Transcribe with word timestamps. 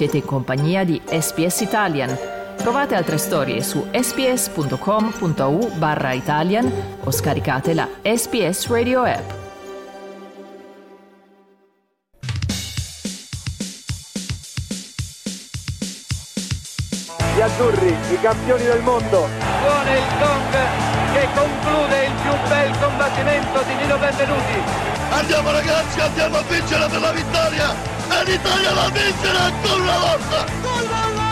Siete 0.00 0.16
in 0.16 0.24
compagnia 0.24 0.82
di 0.82 0.98
SPS 1.04 1.60
Italian. 1.60 2.16
Trovate 2.56 2.94
altre 2.94 3.18
storie 3.18 3.62
su 3.62 3.86
sps.com.au 3.92 5.72
barra 5.76 6.12
Italian 6.12 6.72
o 7.04 7.10
scaricate 7.10 7.74
la 7.74 7.86
SPS 8.00 8.68
Radio 8.68 9.02
app. 9.02 9.30
Gli 17.34 17.40
azzurri, 17.42 17.88
i 17.88 18.20
campioni 18.22 18.62
del 18.62 18.80
mondo. 18.80 19.28
Suona 19.60 19.96
il 19.98 20.04
gong 20.18 21.12
che 21.12 21.28
conclude 21.34 22.04
il 22.06 22.12
più 22.22 22.48
bel 22.48 22.78
combattimento 22.78 23.62
di 23.64 23.74
Nino 23.74 23.98
Benvenuti. 23.98 24.62
Andiamo 25.10 25.50
ragazzi, 25.50 26.00
andiamo 26.00 26.36
a 26.38 26.42
vincere 26.48 26.88
per 26.88 27.00
la 27.00 27.12
vittoria! 27.12 27.99
E 28.10 28.24
l'Italia 28.24 28.72
la 28.74 28.90
vincerà 28.90 29.40
ancora 29.44 29.82
una 29.82 29.98
volta! 29.98 30.44
Gol, 30.60 30.86
gol, 30.88 31.14
gol! 31.14 31.30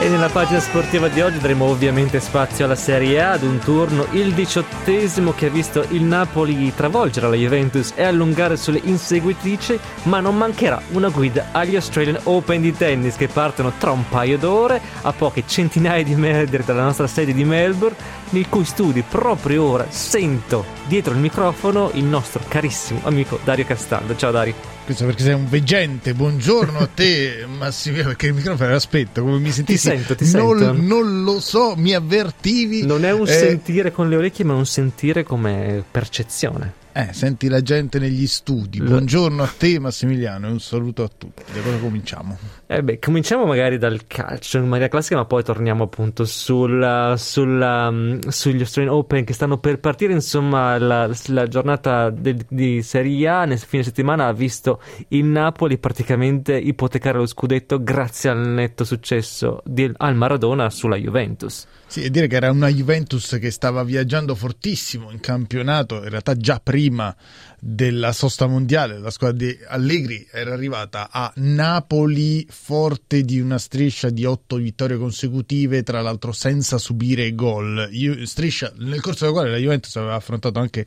E 0.00 0.08
nella 0.08 0.30
pagina 0.30 0.60
sportiva 0.60 1.08
di 1.08 1.20
oggi 1.20 1.38
daremo 1.38 1.66
ovviamente 1.66 2.20
spazio 2.20 2.64
alla 2.64 2.74
Serie 2.74 3.20
A 3.22 3.32
ad 3.32 3.42
un 3.42 3.58
turno, 3.58 4.06
il 4.12 4.32
diciottesimo 4.32 5.34
che 5.34 5.46
ha 5.46 5.50
visto 5.50 5.84
il 5.90 6.02
Napoli 6.02 6.74
travolgere 6.74 7.28
la 7.28 7.36
Juventus 7.36 7.92
e 7.94 8.04
allungare 8.04 8.56
sulle 8.56 8.80
inseguitrici, 8.82 9.78
ma 10.04 10.20
non 10.20 10.38
mancherà 10.38 10.80
una 10.92 11.10
guida 11.10 11.48
agli 11.52 11.76
Australian 11.76 12.18
Open 12.22 12.62
di 12.62 12.74
tennis 12.74 13.16
che 13.16 13.28
partono 13.28 13.72
tra 13.76 13.90
un 13.90 14.08
paio 14.08 14.38
d'ore 14.38 14.80
a 15.02 15.12
poche 15.12 15.44
centinaia 15.46 16.02
di 16.02 16.14
metri 16.14 16.64
dalla 16.64 16.84
nostra 16.84 17.06
sede 17.06 17.34
di 17.34 17.44
Melbourne, 17.44 17.96
nei 18.30 18.48
cui 18.48 18.64
studi 18.64 19.02
proprio 19.02 19.64
ora 19.64 19.86
sento 19.90 20.64
dietro 20.86 21.12
il 21.12 21.20
microfono 21.20 21.90
il 21.92 22.04
nostro 22.04 22.40
carissimo 22.48 23.00
amico 23.04 23.38
Dario 23.44 23.66
Castaldo. 23.66 24.16
Ciao 24.16 24.30
Dario. 24.30 24.79
Questo 24.90 25.06
perché 25.06 25.22
sei 25.22 25.34
un 25.34 25.48
veggente. 25.48 26.14
Buongiorno 26.14 26.80
a 26.80 26.88
te, 26.92 27.46
Massimiliano, 27.58 28.08
perché 28.08 28.26
il 28.26 28.34
microfono 28.34 28.74
aspetta, 28.74 29.20
come 29.20 29.38
mi 29.38 29.52
sentissi. 29.52 29.88
Ti 29.88 29.96
sento, 29.96 30.16
ti 30.16 30.28
non, 30.32 30.58
sento. 30.58 30.82
non 30.82 31.22
lo 31.22 31.38
so, 31.38 31.74
mi 31.76 31.94
avvertivi. 31.94 32.84
Non 32.84 33.04
è 33.04 33.12
un 33.12 33.28
Eh, 33.28 33.30
sentire 33.30 33.92
con 33.92 34.08
le 34.08 34.16
orecchie, 34.16 34.44
ma 34.44 34.54
un 34.54 34.66
sentire 34.66 35.22
come 35.22 35.84
percezione. 35.88 36.72
Eh, 36.92 37.12
senti 37.12 37.48
la 37.48 37.62
gente 37.62 38.00
negli 38.00 38.26
studi. 38.26 38.78
Lo- 38.78 38.88
Buongiorno 38.88 39.44
a 39.44 39.46
te, 39.56 39.78
Massimiliano, 39.78 40.48
e 40.48 40.50
un 40.50 40.58
saluto 40.58 41.04
a 41.04 41.08
tutti. 41.16 41.44
Da 41.52 41.60
cosa 41.60 41.76
cominciamo? 41.78 42.36
Eh 42.66 42.82
beh, 42.82 42.98
cominciamo 42.98 43.46
magari 43.46 43.78
dal 43.78 44.08
calcio 44.08 44.58
in 44.58 44.66
maniera 44.66 44.88
classica, 44.90 45.14
ma 45.14 45.24
poi 45.24 45.44
torniamo 45.44 45.84
appunto 45.84 46.24
sul, 46.24 47.14
sulla, 47.16 47.90
mm, 47.92 48.18
sugli 48.26 48.58
Australian 48.60 48.92
Open 48.94 49.24
che 49.24 49.32
stanno 49.34 49.58
per 49.58 49.78
partire. 49.78 50.12
Insomma, 50.14 50.76
la, 50.78 51.08
la 51.28 51.46
giornata 51.46 52.10
del- 52.10 52.44
di 52.48 52.82
Serie 52.82 53.28
A 53.28 53.44
nel 53.44 53.58
fine 53.58 53.84
settimana 53.84 54.26
ha 54.26 54.32
visto 54.32 54.82
il 55.08 55.24
Napoli 55.26 55.78
praticamente 55.78 56.56
ipotecare 56.56 57.18
lo 57.18 57.26
scudetto 57.26 57.80
grazie 57.84 58.30
al 58.30 58.38
netto 58.48 58.82
successo 58.82 59.62
di- 59.64 59.92
al 59.96 60.16
Maradona 60.16 60.68
sulla 60.70 60.96
Juventus. 60.96 61.66
Sì, 61.90 62.04
e 62.04 62.10
dire 62.10 62.28
che 62.28 62.36
era 62.36 62.52
una 62.52 62.68
Juventus 62.68 63.36
che 63.40 63.50
stava 63.50 63.82
viaggiando 63.82 64.36
fortissimo 64.36 65.10
in 65.10 65.18
campionato, 65.18 65.96
in 65.96 66.08
realtà 66.08 66.36
già 66.36 66.60
prima 66.62 67.12
della 67.58 68.12
sosta 68.12 68.46
mondiale, 68.46 69.00
la 69.00 69.10
squadra 69.10 69.44
di 69.44 69.58
Allegri 69.66 70.24
era 70.30 70.52
arrivata 70.52 71.08
a 71.10 71.32
Napoli 71.34 72.46
forte 72.48 73.22
di 73.22 73.40
una 73.40 73.58
striscia 73.58 74.08
di 74.08 74.24
otto 74.24 74.54
vittorie 74.54 74.98
consecutive, 74.98 75.82
tra 75.82 76.00
l'altro 76.00 76.30
senza 76.30 76.78
subire 76.78 77.34
gol. 77.34 77.90
Striscia 78.22 78.72
nel 78.76 79.00
corso 79.00 79.24
della 79.24 79.32
quale 79.36 79.50
la 79.50 79.56
Juventus 79.58 79.96
aveva 79.96 80.14
affrontato 80.14 80.60
anche 80.60 80.86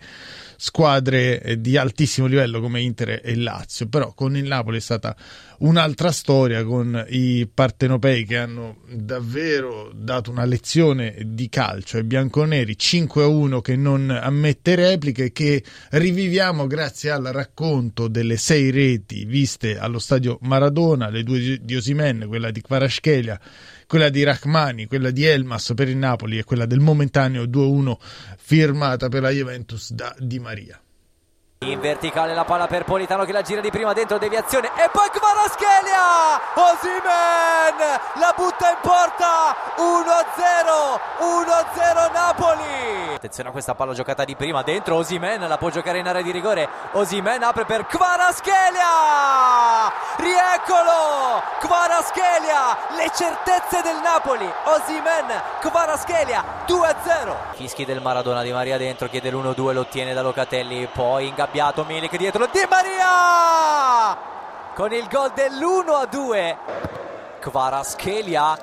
squadre 0.65 1.41
eh, 1.41 1.59
di 1.59 1.75
altissimo 1.75 2.25
livello 2.25 2.61
come 2.61 2.79
Inter 2.79 3.19
e 3.21 3.35
Lazio, 3.35 3.89
però 3.89 4.13
con 4.13 4.37
il 4.37 4.45
Napoli 4.45 4.77
è 4.77 4.79
stata 4.79 5.13
un'altra 5.59 6.09
storia 6.13 6.63
con 6.63 7.05
i 7.09 7.45
partenopei 7.53 8.23
che 8.25 8.37
hanno 8.37 8.77
davvero 8.89 9.91
dato 9.93 10.31
una 10.31 10.45
lezione 10.45 11.17
di 11.25 11.49
calcio 11.49 11.97
ai 11.97 12.05
bianconeri 12.05 12.77
5 12.77 13.23
a 13.23 13.27
1 13.27 13.59
che 13.59 13.75
non 13.75 14.09
ammette 14.09 14.75
repliche 14.75 15.33
che 15.33 15.61
riviviamo 15.89 16.65
grazie 16.65 17.11
al 17.11 17.23
racconto 17.25 18.07
delle 18.07 18.37
sei 18.37 18.71
reti 18.71 19.25
viste 19.25 19.77
allo 19.77 19.99
stadio 19.99 20.37
Maradona, 20.43 21.09
le 21.09 21.23
due 21.23 21.59
di 21.61 21.75
Osimen, 21.75 22.23
quella 22.29 22.51
di 22.51 22.61
Kvaratskhelia 22.61 23.37
quella 23.87 24.09
di 24.09 24.23
Rachmani, 24.23 24.87
quella 24.87 25.11
di 25.11 25.25
Elmas 25.25 25.73
per 25.75 25.89
il 25.89 25.97
Napoli 25.97 26.37
e 26.37 26.43
quella 26.43 26.65
del 26.65 26.79
momentaneo 26.79 27.43
2-1 27.43 27.95
firmata 28.37 29.09
per 29.09 29.21
la 29.21 29.29
Juventus 29.29 29.91
da 29.91 30.15
Di 30.19 30.39
Maria. 30.39 30.81
In 31.65 31.79
verticale 31.79 32.33
la 32.33 32.43
palla 32.43 32.67
per 32.67 32.83
Politano 32.83 33.23
che 33.23 33.31
la 33.31 33.41
gira 33.41 33.61
di 33.61 33.71
prima 33.71 33.93
dentro 33.93 34.17
deviazione 34.17 34.67
e 34.75 34.89
poi 34.91 35.09
Kvaratskhelia! 35.09 36.41
Osimen 36.55 37.77
la 38.15 38.33
butta 38.35 38.69
in 38.69 38.75
porta! 38.81 39.55
1-0 39.77 40.99
1-0 41.19 42.11
Napoli! 42.11 43.13
Attenzione 43.15 43.47
a 43.49 43.53
questa 43.53 43.75
palla 43.75 43.93
giocata 43.93 44.25
di 44.25 44.35
prima 44.35 44.61
dentro 44.61 44.97
Osimen 44.97 45.47
la 45.47 45.57
può 45.57 45.69
giocare 45.69 45.99
in 45.99 46.07
area 46.07 46.21
di 46.21 46.31
rigore. 46.31 46.67
Osimen 46.91 47.43
apre 47.43 47.63
per 47.63 47.85
Kvaratskhelia! 47.85 49.89
Rieccolo! 50.17 51.41
Kvaratskhelia 51.59 52.77
le 52.97 53.09
certezze 53.15 53.81
del 53.81 54.01
Napoli. 54.03 54.51
Osimen 54.65 55.27
Kvaratskhelia 55.61 56.43
2-0 56.67 57.53
fischi 57.63 57.85
del 57.85 58.01
Maradona 58.01 58.41
Di 58.41 58.51
Maria 58.51 58.77
dentro 58.77 59.07
chiede 59.07 59.31
l'1-2 59.31 59.71
lo 59.71 59.79
ottiene 59.81 60.13
da 60.13 60.21
Locatelli 60.21 60.85
poi 60.91 61.31
ingabbiato 61.53 61.85
Milik 61.85 62.17
dietro. 62.17 62.47
Di 62.47 62.65
Maria! 62.67 64.17
Con 64.73 64.91
il 64.91 65.07
gol 65.07 65.31
dell'1-2 65.35 66.57
Kvaratskhelia 67.39 68.57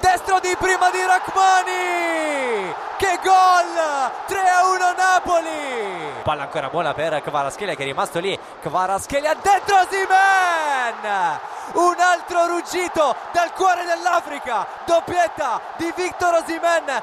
destro 0.00 0.40
di 0.40 0.54
prima 0.58 0.90
di 0.90 0.98
Rachmani! 1.04 2.74
Che 2.96 3.20
gol! 3.22 4.10
3-1 4.26 4.96
Napoli! 4.96 6.22
Palla 6.24 6.42
ancora 6.42 6.68
buona 6.70 6.92
per 6.92 7.22
Kvaratskhelia 7.22 7.76
che 7.76 7.82
è 7.82 7.86
rimasto 7.86 8.18
lì. 8.18 8.36
Kvaratskhelia 8.60 9.34
dentro 9.34 9.76
Simen! 9.88 11.38
Un 11.74 11.94
altro 11.98 12.46
ruggito 12.46 13.14
dal 13.30 13.52
cuore 13.52 13.84
dell'Africa. 13.84 14.66
Doppietta 14.84 15.60
di 15.76 15.92
Victor 15.94 16.34
Osimen 16.34 17.02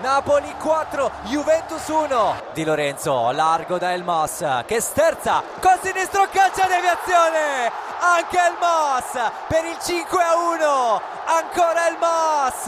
Napoli 0.00 0.54
4, 0.60 1.10
Juventus 1.24 1.86
1 1.88 2.42
Di 2.52 2.64
Lorenzo, 2.64 3.30
largo 3.30 3.78
da 3.78 3.92
Elmas 3.92 4.44
che 4.66 4.80
sterza 4.80 5.42
con 5.60 5.78
sinistro 5.82 6.28
calcio 6.30 6.66
deviazione 6.68 7.70
anche 8.00 8.38
Elmas 8.38 9.32
per 9.48 9.64
il 9.64 9.76
5 9.80 10.22
a 10.22 10.36
1 10.36 11.00
ancora 11.24 11.86
Elmas 11.88 12.66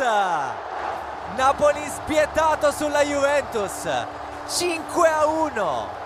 Napoli 1.36 1.84
spietato 1.86 2.70
sulla 2.70 3.02
Juventus 3.02 3.86
5 4.48 5.08
a 5.08 5.26
1 5.26 5.97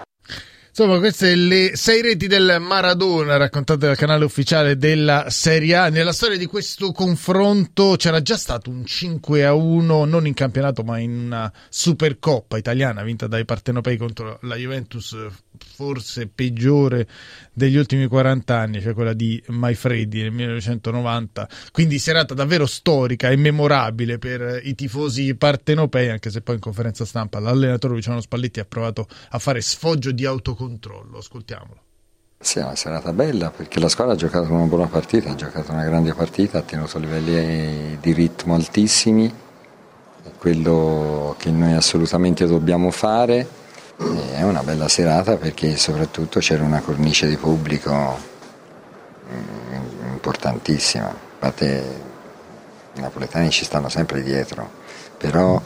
Insomma, 0.74 0.98
queste 1.00 1.34
le 1.34 1.76
sei 1.76 2.00
reti 2.00 2.26
del 2.26 2.56
Maradona 2.58 3.36
raccontate 3.36 3.84
dal 3.84 3.96
canale 3.96 4.24
ufficiale 4.24 4.78
della 4.78 5.26
Serie 5.28 5.76
A. 5.76 5.88
Nella 5.90 6.14
storia 6.14 6.38
di 6.38 6.46
questo 6.46 6.92
confronto 6.92 7.96
c'era 7.98 8.22
già 8.22 8.38
stato 8.38 8.70
un 8.70 8.86
5 8.86 9.44
a 9.44 9.52
1, 9.52 10.06
non 10.06 10.26
in 10.26 10.32
campionato, 10.32 10.82
ma 10.82 10.96
in 10.96 11.10
una 11.26 11.52
Supercoppa 11.68 12.56
italiana 12.56 13.02
vinta 13.02 13.26
dai 13.26 13.44
partenopei 13.44 13.98
contro 13.98 14.38
la 14.44 14.56
Juventus, 14.56 15.14
forse 15.62 16.26
peggiore 16.26 17.06
degli 17.52 17.76
ultimi 17.76 18.06
40 18.06 18.56
anni, 18.56 18.80
cioè 18.80 18.94
quella 18.94 19.12
di 19.12 19.42
Maifredi 19.48 20.22
nel 20.22 20.32
1990. 20.32 21.48
Quindi 21.70 21.98
serata 21.98 22.34
davvero 22.34 22.66
storica 22.66 23.30
e 23.30 23.36
memorabile 23.36 24.18
per 24.18 24.60
i 24.64 24.74
tifosi 24.74 25.34
partenopei, 25.34 26.10
anche 26.10 26.30
se 26.30 26.40
poi 26.40 26.56
in 26.56 26.60
conferenza 26.60 27.04
stampa 27.04 27.38
l'allenatore 27.38 27.94
Luciano 27.94 28.20
Spalletti 28.20 28.60
ha 28.60 28.64
provato 28.64 29.06
a 29.30 29.38
fare 29.38 29.60
sfoggio 29.60 30.12
di 30.12 30.24
autocontrollo. 30.24 31.18
Ascoltiamolo. 31.18 31.80
Sì, 32.42 32.58
è 32.58 32.64
una 32.64 32.74
serata 32.74 33.12
bella 33.12 33.50
perché 33.50 33.78
la 33.78 33.88
squadra 33.88 34.14
ha 34.14 34.16
giocato 34.16 34.52
una 34.52 34.64
buona 34.64 34.88
partita, 34.88 35.30
ha 35.30 35.34
giocato 35.36 35.70
una 35.70 35.84
grande 35.84 36.12
partita, 36.12 36.58
ha 36.58 36.62
tenuto 36.62 36.98
livelli 36.98 37.98
di 38.00 38.12
ritmo 38.12 38.54
altissimi, 38.54 39.32
quello 40.38 41.36
che 41.38 41.52
noi 41.52 41.74
assolutamente 41.74 42.44
dobbiamo 42.46 42.90
fare. 42.90 43.60
E 43.98 44.34
È 44.34 44.42
una 44.42 44.62
bella 44.62 44.88
serata 44.88 45.36
perché 45.36 45.76
soprattutto 45.76 46.40
c'era 46.40 46.64
una 46.64 46.80
cornice 46.80 47.28
di 47.28 47.36
pubblico 47.36 48.18
mm, 49.30 50.12
importantissima. 50.12 51.14
Parte 51.38 52.10
i 52.94 53.00
napoletani 53.00 53.50
ci 53.50 53.64
stanno 53.64 53.88
sempre 53.88 54.22
dietro, 54.22 54.70
però 55.16 55.60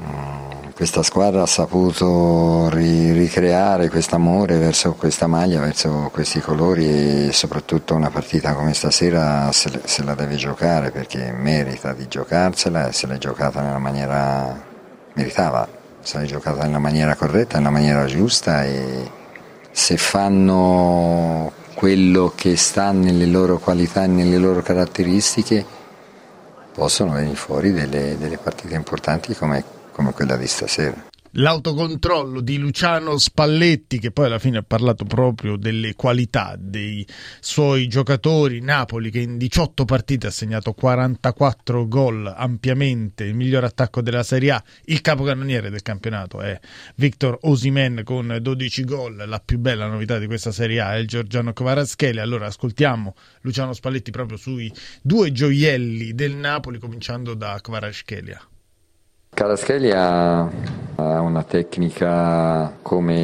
mm, 0.00 0.70
questa 0.74 1.02
squadra 1.02 1.42
ha 1.42 1.46
saputo 1.46 2.68
ri- 2.70 3.12
ricreare 3.12 3.88
questo 3.88 4.16
amore 4.16 4.58
verso 4.58 4.94
questa 4.94 5.26
maglia, 5.26 5.60
verso 5.60 6.10
questi 6.12 6.40
colori 6.40 7.28
e 7.28 7.32
soprattutto 7.32 7.94
una 7.94 8.10
partita 8.10 8.54
come 8.54 8.74
stasera 8.74 9.52
se 9.52 10.02
la 10.02 10.14
deve 10.14 10.34
giocare 10.34 10.90
perché 10.90 11.32
merita 11.32 11.92
di 11.92 12.08
giocarsela 12.08 12.88
e 12.88 12.92
se 12.92 13.06
l'è 13.06 13.18
giocata 13.18 13.60
nella 13.60 13.78
maniera 13.78 14.60
meritava, 15.14 15.73
se 16.04 16.18
l'è 16.18 16.26
giocata 16.26 16.64
nella 16.64 16.78
maniera 16.78 17.16
corretta, 17.16 17.56
nella 17.56 17.70
maniera 17.70 18.04
giusta 18.04 18.64
e 18.64 19.10
se 19.70 19.96
fanno 19.96 21.50
quello 21.74 22.32
che 22.36 22.56
sta 22.56 22.92
nelle 22.92 23.26
loro 23.26 23.58
qualità 23.58 24.04
e 24.04 24.06
nelle 24.06 24.36
loro 24.38 24.62
caratteristiche, 24.62 25.64
possono 26.72 27.12
venire 27.14 27.34
fuori 27.34 27.72
delle, 27.72 28.16
delle 28.18 28.36
partite 28.36 28.74
importanti 28.74 29.34
come, 29.34 29.64
come 29.92 30.12
quella 30.12 30.36
di 30.36 30.46
stasera 30.46 31.12
l'autocontrollo 31.36 32.40
di 32.40 32.58
Luciano 32.58 33.18
Spalletti 33.18 33.98
che 33.98 34.10
poi 34.10 34.26
alla 34.26 34.38
fine 34.38 34.58
ha 34.58 34.62
parlato 34.62 35.04
proprio 35.04 35.56
delle 35.56 35.94
qualità 35.94 36.54
dei 36.58 37.06
suoi 37.40 37.88
giocatori. 37.88 38.60
Napoli 38.60 39.10
che 39.10 39.20
in 39.20 39.36
18 39.36 39.84
partite 39.84 40.28
ha 40.28 40.30
segnato 40.30 40.72
44 40.72 41.88
gol 41.88 42.32
ampiamente 42.34 43.24
il 43.24 43.34
miglior 43.34 43.64
attacco 43.64 44.00
della 44.00 44.22
Serie 44.22 44.52
A. 44.52 44.64
Il 44.84 45.00
capocannoniere 45.00 45.70
del 45.70 45.82
campionato 45.82 46.40
è 46.40 46.58
Victor 46.96 47.38
Osimen 47.42 48.02
con 48.04 48.38
12 48.40 48.84
gol. 48.84 49.24
La 49.26 49.40
più 49.44 49.58
bella 49.58 49.86
novità 49.86 50.18
di 50.18 50.26
questa 50.26 50.52
Serie 50.52 50.80
A 50.80 50.94
è 50.94 50.98
il 50.98 51.08
Giorgiano 51.08 51.52
Kvarascheli 51.52 52.20
allora 52.20 52.46
ascoltiamo 52.46 53.14
Luciano 53.40 53.72
Spalletti 53.72 54.10
proprio 54.10 54.38
sui 54.38 54.72
due 55.02 55.32
gioielli 55.32 56.14
del 56.14 56.34
Napoli 56.34 56.78
cominciando 56.78 57.34
da 57.34 57.58
Kvaraschelia 57.60 58.40
Caraschelia 59.34 60.48
ha 60.94 61.20
una 61.20 61.42
tecnica 61.42 62.72
come 62.80 63.16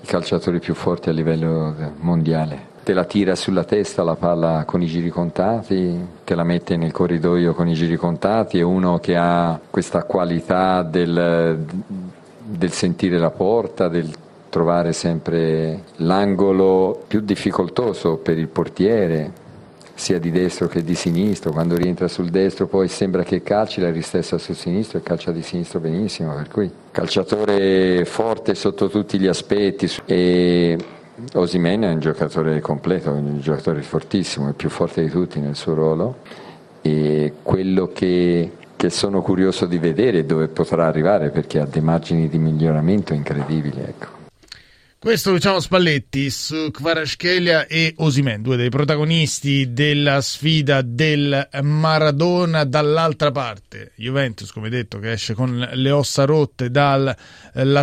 i 0.00 0.04
calciatori 0.04 0.58
più 0.58 0.74
forti 0.74 1.08
a 1.08 1.12
livello 1.12 1.72
mondiale. 2.00 2.74
Te 2.82 2.92
la 2.92 3.04
tira 3.04 3.36
sulla 3.36 3.62
testa 3.62 4.02
la 4.02 4.16
palla 4.16 4.64
con 4.66 4.82
i 4.82 4.86
giri 4.86 5.08
contati, 5.08 5.96
te 6.24 6.34
la 6.34 6.42
mette 6.42 6.76
nel 6.76 6.90
corridoio 6.90 7.54
con 7.54 7.68
i 7.68 7.74
giri 7.74 7.96
contati, 7.96 8.58
è 8.58 8.62
uno 8.62 8.98
che 8.98 9.16
ha 9.16 9.58
questa 9.70 10.02
qualità 10.02 10.82
del, 10.82 11.64
del 12.42 12.72
sentire 12.72 13.18
la 13.18 13.30
porta, 13.30 13.86
del 13.86 14.12
trovare 14.48 14.92
sempre 14.92 15.84
l'angolo 15.98 17.04
più 17.06 17.20
difficoltoso 17.20 18.16
per 18.16 18.38
il 18.38 18.48
portiere, 18.48 19.32
sia 19.96 20.18
di 20.18 20.30
destro 20.30 20.68
che 20.68 20.84
di 20.84 20.94
sinistro, 20.94 21.50
quando 21.52 21.74
rientra 21.74 22.06
sul 22.06 22.28
destro 22.28 22.66
poi 22.66 22.86
sembra 22.86 23.22
che 23.22 23.42
calci, 23.42 23.80
la 23.80 23.90
ristessa 23.90 24.36
sul 24.36 24.54
sinistro 24.54 24.98
e 24.98 25.02
calcia 25.02 25.32
di 25.32 25.42
sinistro 25.42 25.80
benissimo, 25.80 26.34
per 26.34 26.48
cui 26.48 26.70
calciatore 26.90 28.04
forte 28.04 28.54
sotto 28.54 28.88
tutti 28.90 29.18
gli 29.18 29.26
aspetti 29.26 29.90
e 30.04 30.78
Osimen 31.32 31.80
è 31.80 31.92
un 31.92 31.98
giocatore 31.98 32.60
completo, 32.60 33.10
un 33.10 33.40
giocatore 33.40 33.80
fortissimo, 33.80 34.48
il 34.48 34.54
più 34.54 34.68
forte 34.68 35.02
di 35.02 35.08
tutti 35.08 35.40
nel 35.40 35.56
suo 35.56 35.72
ruolo 35.72 36.16
e 36.82 37.32
quello 37.42 37.88
che, 37.88 38.52
che 38.76 38.90
sono 38.90 39.22
curioso 39.22 39.64
di 39.64 39.78
vedere 39.78 40.26
dove 40.26 40.48
potrà 40.48 40.86
arrivare 40.86 41.30
perché 41.30 41.58
ha 41.58 41.64
dei 41.64 41.80
margini 41.80 42.28
di 42.28 42.36
miglioramento 42.36 43.14
incredibili. 43.14 43.80
Ecco. 43.80 44.15
Questo 44.98 45.30
Luciano 45.30 45.60
Spalletti 45.60 46.30
su 46.30 46.70
Kvaratskhelia 46.72 47.66
e 47.66 47.92
Osimen, 47.98 48.40
due 48.40 48.56
dei 48.56 48.70
protagonisti 48.70 49.74
della 49.74 50.22
sfida 50.22 50.80
del 50.80 51.50
Maradona 51.60 52.64
dall'altra 52.64 53.30
parte. 53.30 53.92
Juventus, 53.96 54.50
come 54.50 54.70
detto, 54.70 54.98
che 54.98 55.12
esce 55.12 55.34
con 55.34 55.68
le 55.70 55.90
ossa 55.90 56.24
rotte 56.24 56.70
dalla 56.70 57.14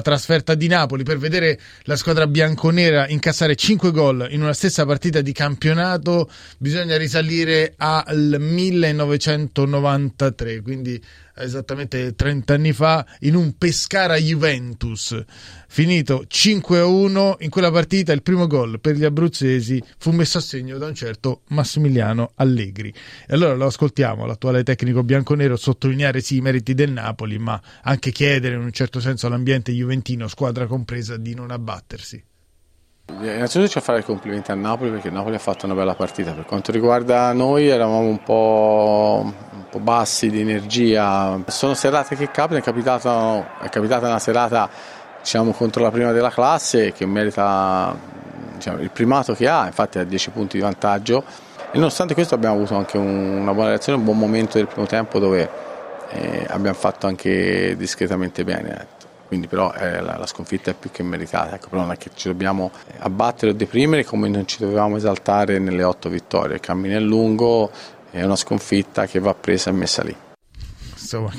trasferta 0.01 0.55
di 0.55 0.67
Napoli 0.67 1.03
per 1.03 1.19
vedere 1.19 1.59
la 1.83 1.95
squadra 1.95 2.25
bianconera 2.25 3.07
incassare 3.07 3.55
5 3.55 3.91
gol 3.91 4.27
in 4.31 4.41
una 4.41 4.53
stessa 4.53 4.83
partita 4.83 5.21
di 5.21 5.33
campionato, 5.33 6.27
bisogna 6.57 6.97
risalire 6.97 7.75
al 7.77 8.37
1993, 8.39 10.61
quindi 10.61 10.99
esattamente 11.35 12.15
30 12.15 12.53
anni 12.53 12.73
fa 12.73 13.05
in 13.21 13.35
un 13.35 13.57
Pescara 13.57 14.15
Juventus. 14.17 15.23
Finito 15.67 16.25
5-1 16.29 17.35
in 17.39 17.49
quella 17.49 17.71
partita 17.71 18.13
il 18.13 18.21
primo 18.21 18.47
gol 18.47 18.79
per 18.79 18.95
gli 18.95 19.03
abruzzesi 19.03 19.83
fu 19.97 20.11
messo 20.11 20.37
a 20.37 20.41
segno 20.41 20.77
da 20.77 20.85
un 20.85 20.93
certo 20.93 21.41
Massimiliano 21.49 22.33
Allegri. 22.35 22.93
E 23.27 23.33
allora 23.33 23.55
lo 23.55 23.65
ascoltiamo 23.65 24.25
l'attuale 24.25 24.63
tecnico 24.63 25.03
bianconero 25.03 25.55
sottolineare 25.55 26.21
sì 26.21 26.37
i 26.37 26.41
meriti 26.41 26.73
del 26.73 26.91
Napoli 26.91 27.39
ma 27.39 27.59
anche 27.81 28.11
chiedere 28.11 28.55
in 28.55 28.61
un 28.61 28.71
certo 28.71 28.99
senso 28.99 29.27
all'ambiente 29.27 29.71
juventino 29.71 30.27
squadra 30.27 30.67
compresa 30.67 31.17
di 31.17 31.33
non 31.33 31.51
abbattersi 31.51 32.23
Innanzitutto 33.05 33.67
c'è 33.67 33.79
a 33.79 33.81
fare 33.81 33.99
i 33.99 34.03
complimenti 34.03 34.51
a 34.51 34.55
Napoli 34.55 34.89
perché 34.89 35.09
Napoli 35.09 35.35
ha 35.35 35.39
fatto 35.39 35.65
una 35.65 35.75
bella 35.75 35.93
partita. 35.93 36.31
Per 36.31 36.45
quanto 36.45 36.71
riguarda 36.71 37.33
noi 37.33 37.67
eravamo 37.67 37.99
un 37.99 38.23
po', 38.23 39.21
un 39.23 39.65
po 39.69 39.79
bassi 39.79 40.29
di 40.29 40.39
energia. 40.39 41.37
Sono 41.47 41.73
serate 41.73 42.15
che 42.15 42.31
capitano, 42.31 42.59
è 42.59 42.61
capitata, 42.61 43.59
è 43.59 43.69
capitata 43.69 44.07
una 44.07 44.19
serata 44.19 44.69
diciamo, 45.19 45.51
contro 45.51 45.83
la 45.83 45.91
prima 45.91 46.13
della 46.13 46.29
classe 46.29 46.93
che 46.93 47.05
merita 47.05 47.93
diciamo, 48.55 48.79
il 48.79 48.91
primato 48.91 49.33
che 49.33 49.49
ha, 49.49 49.65
infatti 49.65 49.99
ha 49.99 50.05
10 50.05 50.29
punti 50.29 50.57
di 50.57 50.63
vantaggio. 50.63 51.23
E 51.71 51.77
nonostante 51.77 52.13
questo 52.13 52.35
abbiamo 52.35 52.55
avuto 52.55 52.75
anche 52.75 52.97
un, 52.97 53.41
una 53.41 53.53
buona 53.53 53.69
reazione, 53.69 53.97
un 53.97 54.05
buon 54.05 54.17
momento 54.17 54.57
del 54.57 54.67
primo 54.67 54.87
tempo 54.87 55.19
dove 55.19 55.49
eh, 56.09 56.45
abbiamo 56.49 56.77
fatto 56.77 57.07
anche 57.07 57.75
discretamente 57.75 58.45
bene 58.45 59.01
quindi 59.33 59.47
però 59.47 59.73
eh, 59.73 59.99
la, 59.99 60.15
la, 60.15 60.27
sconfitta 60.27 60.69
è 60.69 60.75
più 60.75 60.91
che 60.91 61.01
meritata, 61.01 61.55
ecco, 61.55 61.69
però 61.69 61.81
non 61.81 61.91
è 61.91 61.97
che 61.97 62.11
ci 62.13 62.27
dobbiamo 62.27 62.69
abbattere 62.99 63.51
o 63.51 63.55
deprimere 63.55 64.05
come 64.05 64.29
non 64.29 64.47
ci 64.47 64.59
dovevamo 64.59 64.95
esaltare 64.95 65.57
nelle 65.57 65.83
otto 65.83 66.07
vittorie, 66.07 66.55
il 66.55 66.61
cammino 66.61 66.95
è 66.95 66.99
lungo, 66.99 67.71
è 68.11 68.21
una 68.21 68.35
sconfitta 68.35 69.07
che 69.07 69.17
va 69.17 69.33
presa 69.33 69.71
e 69.71 69.73
messa 69.73 70.03
lì 70.03 70.15
insomma, 70.95 71.31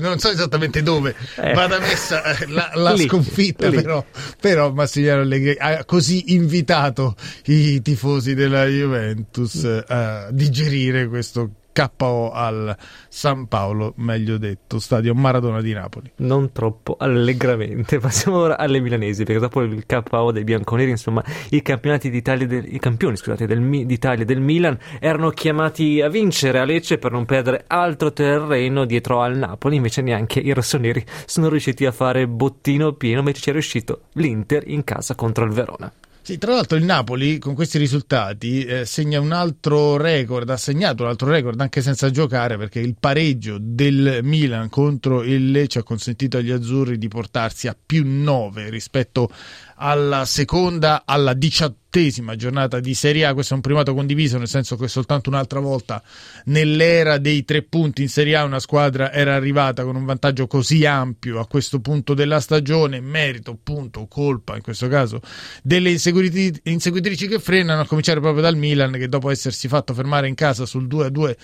non 0.00 0.20
so 0.20 0.30
esattamente 0.30 0.80
dove 0.84 1.14
eh. 1.36 1.52
vada 1.54 1.80
messa 1.80 2.22
eh, 2.22 2.46
la, 2.46 2.70
la 2.74 2.92
lì, 2.92 3.08
sconfitta, 3.08 3.68
lì. 3.68 3.82
Però, 3.82 4.04
però 4.40 4.72
Massimiliano 4.72 5.22
Allegri 5.22 5.56
ha 5.58 5.84
così 5.84 6.34
invitato 6.34 7.16
i 7.46 7.82
tifosi 7.82 8.34
della 8.34 8.64
Juventus 8.66 9.82
a 9.86 10.28
digerire 10.30 11.08
questo 11.08 11.50
KO 11.74 12.30
al 12.30 12.76
San 13.08 13.48
Paolo, 13.48 13.94
meglio 13.96 14.38
detto, 14.38 14.78
stadio 14.78 15.12
Maradona 15.14 15.60
di 15.60 15.72
Napoli. 15.72 16.10
Non 16.16 16.52
troppo 16.52 16.96
allegramente. 16.98 17.98
Passiamo 18.04 18.38
ora 18.38 18.56
alle 18.56 18.78
milanesi, 18.78 19.24
perché 19.24 19.40
dopo 19.40 19.60
il 19.62 19.84
KO 19.84 20.30
dei 20.30 20.44
bianconeri, 20.44 20.90
insomma, 20.90 21.22
i 21.50 21.62
campionati 21.62 22.10
d'Italia 22.10 22.46
del, 22.46 22.72
i 22.72 22.78
campioni, 22.78 23.16
scusate, 23.16 23.46
del, 23.46 23.86
d'Italia 23.86 24.24
del 24.24 24.40
Milan 24.40 24.78
erano 25.00 25.30
chiamati 25.30 26.00
a 26.00 26.08
vincere 26.08 26.60
a 26.60 26.64
Lecce 26.64 26.98
per 26.98 27.10
non 27.10 27.24
perdere 27.24 27.64
altro 27.66 28.12
terreno 28.12 28.84
dietro 28.84 29.20
al 29.20 29.36
Napoli, 29.36 29.76
invece 29.76 30.00
neanche 30.00 30.38
i 30.38 30.52
rossoneri 30.52 31.04
sono 31.26 31.48
riusciti 31.48 31.84
a 31.86 31.92
fare 31.92 32.28
bottino 32.28 32.92
pieno, 32.92 33.18
invece 33.18 33.40
ci 33.40 33.50
è 33.50 33.52
riuscito 33.52 34.02
l'Inter 34.12 34.62
in 34.68 34.84
casa 34.84 35.16
contro 35.16 35.44
il 35.44 35.50
Verona. 35.50 35.92
Sì, 36.26 36.38
tra 36.38 36.54
l'altro 36.54 36.78
il 36.78 36.84
Napoli 36.84 37.36
con 37.36 37.54
questi 37.54 37.76
risultati 37.76 38.64
eh, 38.64 38.86
segna 38.86 39.20
un 39.20 39.30
altro 39.32 39.98
record, 39.98 40.48
ha 40.48 40.56
segnato 40.56 41.02
un 41.02 41.10
altro 41.10 41.28
record 41.28 41.60
anche 41.60 41.82
senza 41.82 42.08
giocare 42.10 42.56
perché 42.56 42.80
il 42.80 42.96
pareggio 42.98 43.58
del 43.60 44.20
Milan 44.22 44.70
contro 44.70 45.22
il 45.22 45.50
Lecce 45.50 45.80
ha 45.80 45.82
consentito 45.82 46.38
agli 46.38 46.50
azzurri 46.50 46.96
di 46.96 47.08
portarsi 47.08 47.68
a 47.68 47.76
più 47.78 48.04
9 48.06 48.70
rispetto 48.70 49.28
alla 49.76 50.24
seconda, 50.24 51.02
alla 51.04 51.34
diciottesima 51.34 52.34
giornata 52.34 52.80
di 52.80 52.92
Serie 52.92 53.24
A. 53.24 53.34
Questo 53.34 53.52
è 53.52 53.56
un 53.56 53.62
primato 53.62 53.94
condiviso, 53.94 54.36
nel 54.36 54.48
senso 54.48 54.76
che 54.76 54.88
soltanto 54.88 55.30
un'altra 55.30 55.60
volta 55.60 56.02
nell'era 56.46 57.18
dei 57.18 57.44
tre 57.44 57.62
punti 57.62 58.02
in 58.02 58.08
Serie 58.08 58.34
A 58.36 58.42
una 58.44 58.58
squadra 58.58 59.12
era 59.12 59.34
arrivata 59.34 59.84
con 59.84 59.94
un 59.94 60.04
vantaggio 60.04 60.48
così 60.48 60.84
ampio 60.84 61.38
a 61.38 61.46
questo 61.46 61.80
punto 61.80 62.14
della 62.14 62.40
stagione, 62.40 63.00
merito, 63.00 63.56
punto, 63.62 64.06
colpa 64.06 64.56
in 64.56 64.62
questo 64.62 64.88
caso 64.88 65.20
delle 65.62 65.90
inseguitrici 65.90 67.28
che 67.28 67.38
frenano, 67.38 67.82
a 67.82 67.86
cominciare 67.86 68.20
proprio 68.20 68.42
dal 68.42 68.56
Milan 68.56 68.92
che 68.92 69.08
dopo 69.08 69.30
essersi 69.30 69.68
fatto 69.68 69.94
fermare 69.94 70.26
in 70.28 70.34
casa 70.34 70.66
sul 70.66 70.86
2-2 70.88 71.36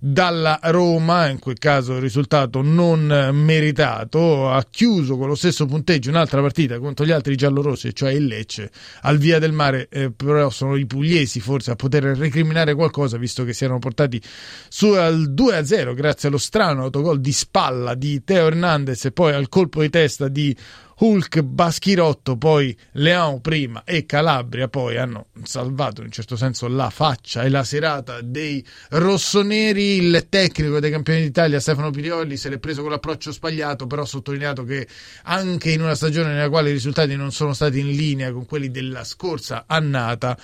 dalla 0.00 0.58
Roma, 0.62 1.28
in 1.28 1.38
quel 1.38 1.58
caso 1.58 1.94
il 1.94 2.00
risultato 2.00 2.62
non 2.62 3.30
meritato, 3.32 4.48
ha 4.50 4.64
chiuso 4.70 5.18
con 5.18 5.28
lo 5.28 5.34
stesso 5.34 5.66
punteggio 5.66 6.08
un'altra 6.08 6.40
partita 6.40 6.78
contro 6.78 7.04
gli 7.04 7.10
altri 7.10 7.36
giallorossi, 7.36 7.77
cioè 7.92 8.12
il 8.12 8.26
Lecce, 8.26 8.70
al 9.02 9.18
via 9.18 9.38
del 9.38 9.52
mare, 9.52 9.88
eh, 9.90 10.10
però 10.10 10.50
sono 10.50 10.76
i 10.76 10.86
pugliesi 10.86 11.40
forse 11.40 11.70
a 11.70 11.76
poter 11.76 12.04
recriminare 12.04 12.74
qualcosa 12.74 13.16
visto 13.16 13.44
che 13.44 13.52
si 13.52 13.64
erano 13.64 13.78
portati 13.78 14.20
su 14.68 14.88
al 14.88 15.32
2-0 15.32 15.94
grazie 15.94 16.28
allo 16.28 16.38
strano 16.38 16.82
autogol 16.84 17.20
di 17.20 17.32
spalla 17.32 17.94
di 17.94 18.22
Teo 18.24 18.46
Hernandez 18.46 19.04
e 19.06 19.12
poi 19.12 19.32
al 19.32 19.48
colpo 19.48 19.80
di 19.80 19.90
testa 19.90 20.28
di 20.28 20.56
Hulk, 21.00 21.42
Baschirotto, 21.42 22.36
poi 22.36 22.76
Leão 22.92 23.40
prima 23.40 23.84
e 23.84 24.04
Calabria 24.04 24.66
poi 24.66 24.96
hanno 24.96 25.26
salvato 25.44 26.00
in 26.00 26.06
un 26.06 26.12
certo 26.12 26.34
senso 26.34 26.66
la 26.66 26.90
faccia 26.90 27.44
e 27.44 27.48
la 27.48 27.62
serata 27.62 28.20
dei 28.20 28.64
rossoneri. 28.90 29.98
Il 29.98 30.26
tecnico 30.28 30.80
dei 30.80 30.90
campioni 30.90 31.20
d'Italia 31.20 31.60
Stefano 31.60 31.90
Pirioli 31.90 32.36
se 32.36 32.48
l'è 32.48 32.58
preso 32.58 32.82
con 32.82 32.90
l'approccio 32.90 33.30
sbagliato, 33.30 33.86
però 33.86 34.02
ha 34.02 34.06
sottolineato 34.06 34.64
che 34.64 34.88
anche 35.24 35.70
in 35.70 35.82
una 35.82 35.94
stagione 35.94 36.32
nella 36.32 36.48
quale 36.48 36.70
i 36.70 36.72
risultati 36.72 37.14
non 37.14 37.30
sono 37.30 37.52
stati 37.52 37.78
in 37.78 37.90
linea 37.90 38.32
con 38.32 38.44
quelli 38.44 38.70
della 38.70 39.04
scorsa 39.04 39.64
annata, 39.68 40.36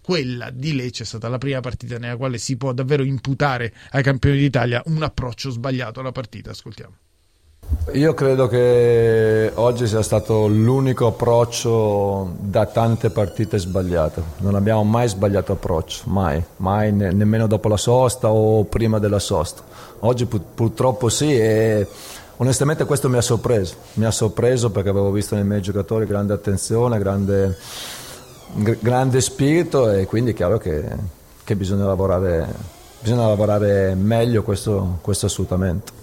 quella 0.00 0.50
di 0.50 0.74
Lecce 0.74 1.02
è 1.02 1.06
stata 1.06 1.28
la 1.28 1.38
prima 1.38 1.60
partita 1.60 1.98
nella 1.98 2.16
quale 2.16 2.38
si 2.38 2.56
può 2.56 2.72
davvero 2.72 3.02
imputare 3.02 3.74
ai 3.90 4.02
campioni 4.02 4.38
d'Italia 4.38 4.82
un 4.86 5.02
approccio 5.02 5.50
sbagliato 5.50 6.00
alla 6.00 6.12
partita. 6.12 6.50
Ascoltiamo. 6.50 7.09
Io 7.92 8.14
credo 8.14 8.46
che 8.46 9.50
oggi 9.54 9.86
sia 9.86 10.02
stato 10.02 10.46
l'unico 10.46 11.08
approccio 11.08 12.34
da 12.38 12.66
tante 12.66 13.10
partite 13.10 13.58
sbagliate. 13.58 14.22
Non 14.38 14.54
abbiamo 14.54 14.84
mai 14.84 15.08
sbagliato 15.08 15.52
approccio, 15.52 16.02
mai, 16.06 16.42
mai 16.58 16.92
ne- 16.92 17.12
nemmeno 17.12 17.46
dopo 17.48 17.68
la 17.68 17.76
sosta 17.76 18.30
o 18.30 18.64
prima 18.64 18.98
della 18.98 19.18
sosta. 19.18 19.62
Oggi 20.00 20.26
pur- 20.26 20.42
purtroppo 20.54 21.08
sì 21.08 21.36
e 21.36 21.86
onestamente 22.36 22.84
questo 22.84 23.08
mi 23.08 23.16
ha 23.16 23.22
sorpreso. 23.22 23.74
Mi 23.94 24.04
ha 24.04 24.10
sorpreso 24.12 24.70
perché 24.70 24.88
avevo 24.90 25.10
visto 25.10 25.34
nei 25.34 25.44
miei 25.44 25.60
giocatori 25.62 26.06
grande 26.06 26.32
attenzione, 26.32 26.98
grande, 26.98 27.56
gr- 28.52 28.78
grande 28.78 29.20
spirito 29.20 29.90
e 29.90 30.06
quindi 30.06 30.30
è 30.30 30.34
chiaro 30.34 30.58
che, 30.58 30.84
che 31.42 31.56
bisogna, 31.56 31.86
lavorare, 31.86 32.46
bisogna 33.00 33.26
lavorare 33.26 33.94
meglio 33.94 34.42
questo, 34.42 34.98
questo 35.00 35.26
assolutamente. 35.26 35.99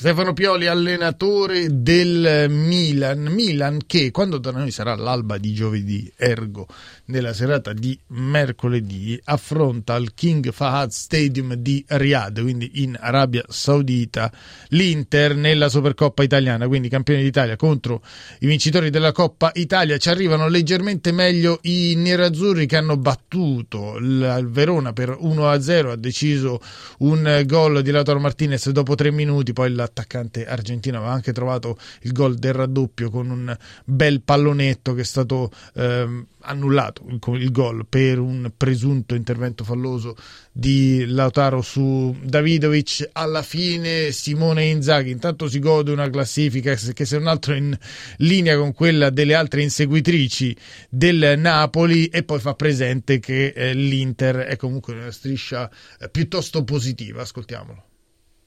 Stefano 0.00 0.32
Pioli, 0.32 0.66
allenatore 0.66 1.82
del 1.82 2.46
Milan. 2.48 3.24
Milan 3.24 3.80
che 3.86 4.10
quando 4.10 4.38
da 4.38 4.50
noi 4.50 4.70
sarà 4.70 4.94
l'alba 4.94 5.36
di 5.36 5.52
giovedì, 5.52 6.10
ergo 6.16 6.66
nella 7.10 7.34
serata 7.34 7.74
di 7.74 7.98
mercoledì, 8.06 9.20
affronta 9.24 9.92
al 9.92 10.14
King 10.14 10.52
Fahad 10.52 10.88
Stadium 10.88 11.52
di 11.52 11.84
Riyadh, 11.86 12.40
quindi 12.40 12.82
in 12.82 12.96
Arabia 12.98 13.44
Saudita, 13.46 14.32
l'Inter 14.68 15.36
nella 15.36 15.68
Supercoppa 15.68 16.22
italiana, 16.22 16.66
quindi 16.66 16.88
campioni 16.88 17.22
d'Italia 17.22 17.56
contro 17.56 18.02
i 18.38 18.46
vincitori 18.46 18.88
della 18.88 19.12
Coppa 19.12 19.50
Italia. 19.56 19.98
Ci 19.98 20.08
arrivano 20.08 20.48
leggermente 20.48 21.12
meglio 21.12 21.58
i 21.64 21.92
nerazzurri 21.94 22.64
che 22.64 22.78
hanno 22.78 22.96
battuto 22.96 23.98
il 23.98 24.48
Verona 24.48 24.94
per 24.94 25.18
1-0, 25.20 25.90
ha 25.90 25.96
deciso 25.96 26.58
un 27.00 27.42
gol 27.44 27.82
di 27.82 27.90
Lautaro 27.90 28.18
Martinez 28.18 28.70
dopo 28.70 28.94
tre 28.94 29.10
minuti, 29.10 29.52
poi 29.52 29.88
l'attaccante 29.90 30.46
argentino. 30.46 30.98
Aveva 30.98 31.12
anche 31.12 31.32
trovato 31.32 31.76
il 32.02 32.12
gol 32.12 32.36
del 32.36 32.52
raddoppio 32.52 33.10
con 33.10 33.30
un 33.30 33.56
bel 33.84 34.22
pallonetto 34.22 34.94
che 34.94 35.02
è 35.02 35.04
stato 35.04 35.50
ehm, 35.74 36.26
annullato 36.42 37.04
il, 37.08 37.50
gol 37.50 37.86
per 37.86 38.18
un 38.18 38.50
presunto 38.56 39.14
intervento 39.14 39.64
falloso 39.64 40.16
di 40.52 41.04
Lautaro 41.06 41.60
su 41.60 42.16
Davidovic. 42.22 43.10
Alla 43.12 43.42
fine 43.42 44.12
Simone 44.12 44.64
Inzaghi 44.64 45.10
intanto 45.10 45.48
si 45.48 45.58
gode 45.58 45.90
una 45.90 46.08
classifica 46.08 46.74
che 46.74 47.04
se 47.04 47.18
non 47.18 47.26
altro 47.26 47.54
è 47.54 47.56
in 47.56 47.76
linea 48.18 48.56
con 48.56 48.72
quella 48.72 49.10
delle 49.10 49.34
altre 49.34 49.62
inseguitrici 49.62 50.56
del 50.88 51.34
Napoli 51.36 52.06
e 52.06 52.22
poi 52.22 52.38
fa 52.38 52.54
presente 52.54 53.18
che 53.18 53.52
eh, 53.54 53.74
l'Inter 53.74 54.36
è 54.36 54.56
comunque 54.56 54.94
una 54.94 55.10
striscia 55.10 55.70
eh, 55.98 56.08
piuttosto 56.08 56.64
positiva. 56.64 57.22
Ascoltiamolo 57.22 57.89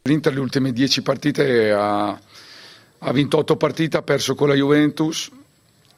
L'Inter 0.05 0.33
le 0.33 0.41
ultime 0.41 0.73
10 0.73 1.01
partite 1.01 1.71
ha, 1.71 2.09
ha 2.09 3.11
vinto 3.13 3.37
8 3.37 3.55
partite, 3.55 3.95
ha 3.95 4.01
perso 4.01 4.35
con 4.35 4.49
la 4.49 4.53
Juventus 4.53 5.31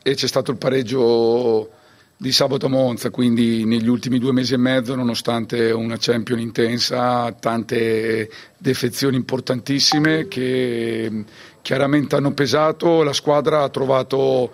e 0.04 0.14
c'è 0.14 0.28
stato 0.28 0.52
il 0.52 0.58
pareggio 0.58 1.72
di 2.16 2.32
sabato 2.32 2.68
a 2.68 2.70
Monza, 2.70 3.10
quindi 3.10 3.66
negli 3.66 3.88
ultimi 3.88 4.20
due 4.20 4.32
mesi 4.32 4.54
e 4.54 4.58
mezzo, 4.58 4.94
nonostante 4.94 5.72
una 5.72 5.96
Champion 5.98 6.40
intensa, 6.40 7.32
tante 7.32 8.30
defezioni 8.60 9.16
importantissime 9.16 10.28
che 10.28 11.24
chiaramente 11.64 12.16
hanno 12.16 12.36
pesato, 12.36 13.02
la 13.02 13.12
squadra 13.12 13.64
ha 13.64 13.70
trovato 13.70 14.54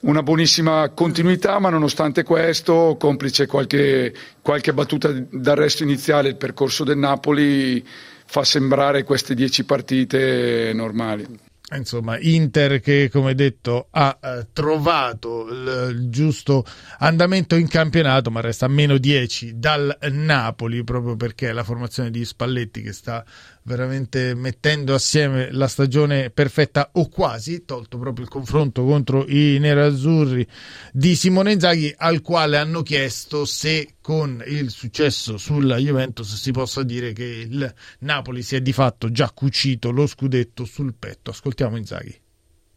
una 0.00 0.22
buonissima 0.22 0.88
continuità, 0.94 1.58
ma 1.58 1.68
nonostante 1.68 2.22
questo, 2.22 2.96
complice 2.98 3.46
qualche, 3.46 4.14
qualche 4.40 4.72
battuta 4.72 5.12
d'arresto 5.12 5.82
iniziale, 5.82 6.30
il 6.30 6.36
percorso 6.36 6.82
del 6.82 6.96
Napoli 6.96 7.86
fa 8.30 8.44
sembrare 8.44 9.02
queste 9.02 9.34
dieci 9.34 9.64
partite 9.64 10.70
normali. 10.72 11.26
Insomma, 11.72 12.16
Inter 12.20 12.80
che 12.80 13.08
come 13.10 13.34
detto 13.34 13.88
ha 13.90 14.16
eh, 14.22 14.46
trovato 14.52 15.48
il, 15.48 16.08
giusto 16.08 16.64
andamento 16.98 17.56
in 17.56 17.66
campionato, 17.66 18.30
ma 18.30 18.40
resta 18.40 18.66
a 18.66 18.68
meno 18.68 18.98
10 18.98 19.58
dal 19.58 19.96
Napoli 20.12 20.84
proprio 20.84 21.16
perché 21.16 21.52
la 21.52 21.64
formazione 21.64 22.12
di 22.12 22.24
Spalletti 22.24 22.82
che 22.82 22.92
sta 22.92 23.24
veramente 23.70 24.34
mettendo 24.34 24.94
assieme 24.94 25.52
la 25.52 25.68
stagione 25.68 26.30
perfetta 26.30 26.90
o 26.94 27.08
quasi, 27.08 27.64
tolto 27.64 27.98
proprio 27.98 28.24
il 28.24 28.30
confronto 28.30 28.84
contro 28.84 29.24
i 29.28 29.58
nerazzurri 29.60 30.44
di 30.92 31.14
Simone 31.14 31.52
Inzaghi, 31.52 31.94
al 31.96 32.20
quale 32.20 32.56
hanno 32.56 32.82
chiesto 32.82 33.44
se 33.44 33.94
con 34.00 34.42
il 34.44 34.70
successo 34.70 35.36
sulla 35.36 35.76
Juventus 35.76 36.34
si 36.34 36.50
possa 36.50 36.82
dire 36.82 37.12
che 37.12 37.24
il 37.24 37.72
Napoli 38.00 38.42
si 38.42 38.56
è 38.56 38.60
di 38.60 38.72
fatto 38.72 39.12
già 39.12 39.30
cucito 39.32 39.92
lo 39.92 40.08
scudetto 40.08 40.64
sul 40.64 40.94
petto. 40.98 41.30
Ascoltiamo 41.30 41.76
Inzaghi. 41.76 42.18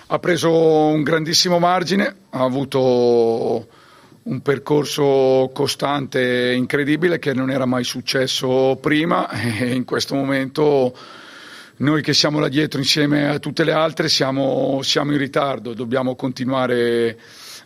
Ha 0.07 0.19
preso 0.19 0.51
un 0.51 1.01
grandissimo 1.01 1.57
margine, 1.57 2.15
ha 2.29 2.43
avuto 2.43 3.67
un 4.23 4.41
percorso 4.41 5.51
costante 5.53 6.53
incredibile 6.53 7.19
che 7.19 7.33
non 7.33 7.49
era 7.49 7.65
mai 7.65 7.83
successo 7.83 8.77
prima 8.81 9.29
e 9.59 9.73
in 9.73 9.83
questo 9.83 10.15
momento 10.15 10.95
noi 11.77 12.01
che 12.01 12.13
siamo 12.13 12.39
là 12.39 12.47
dietro 12.47 12.79
insieme 12.79 13.27
a 13.27 13.39
tutte 13.39 13.63
le 13.63 13.73
altre 13.73 14.07
siamo, 14.07 14.81
siamo 14.83 15.11
in 15.11 15.17
ritardo, 15.17 15.73
dobbiamo 15.73 16.15
continuare 16.15 17.17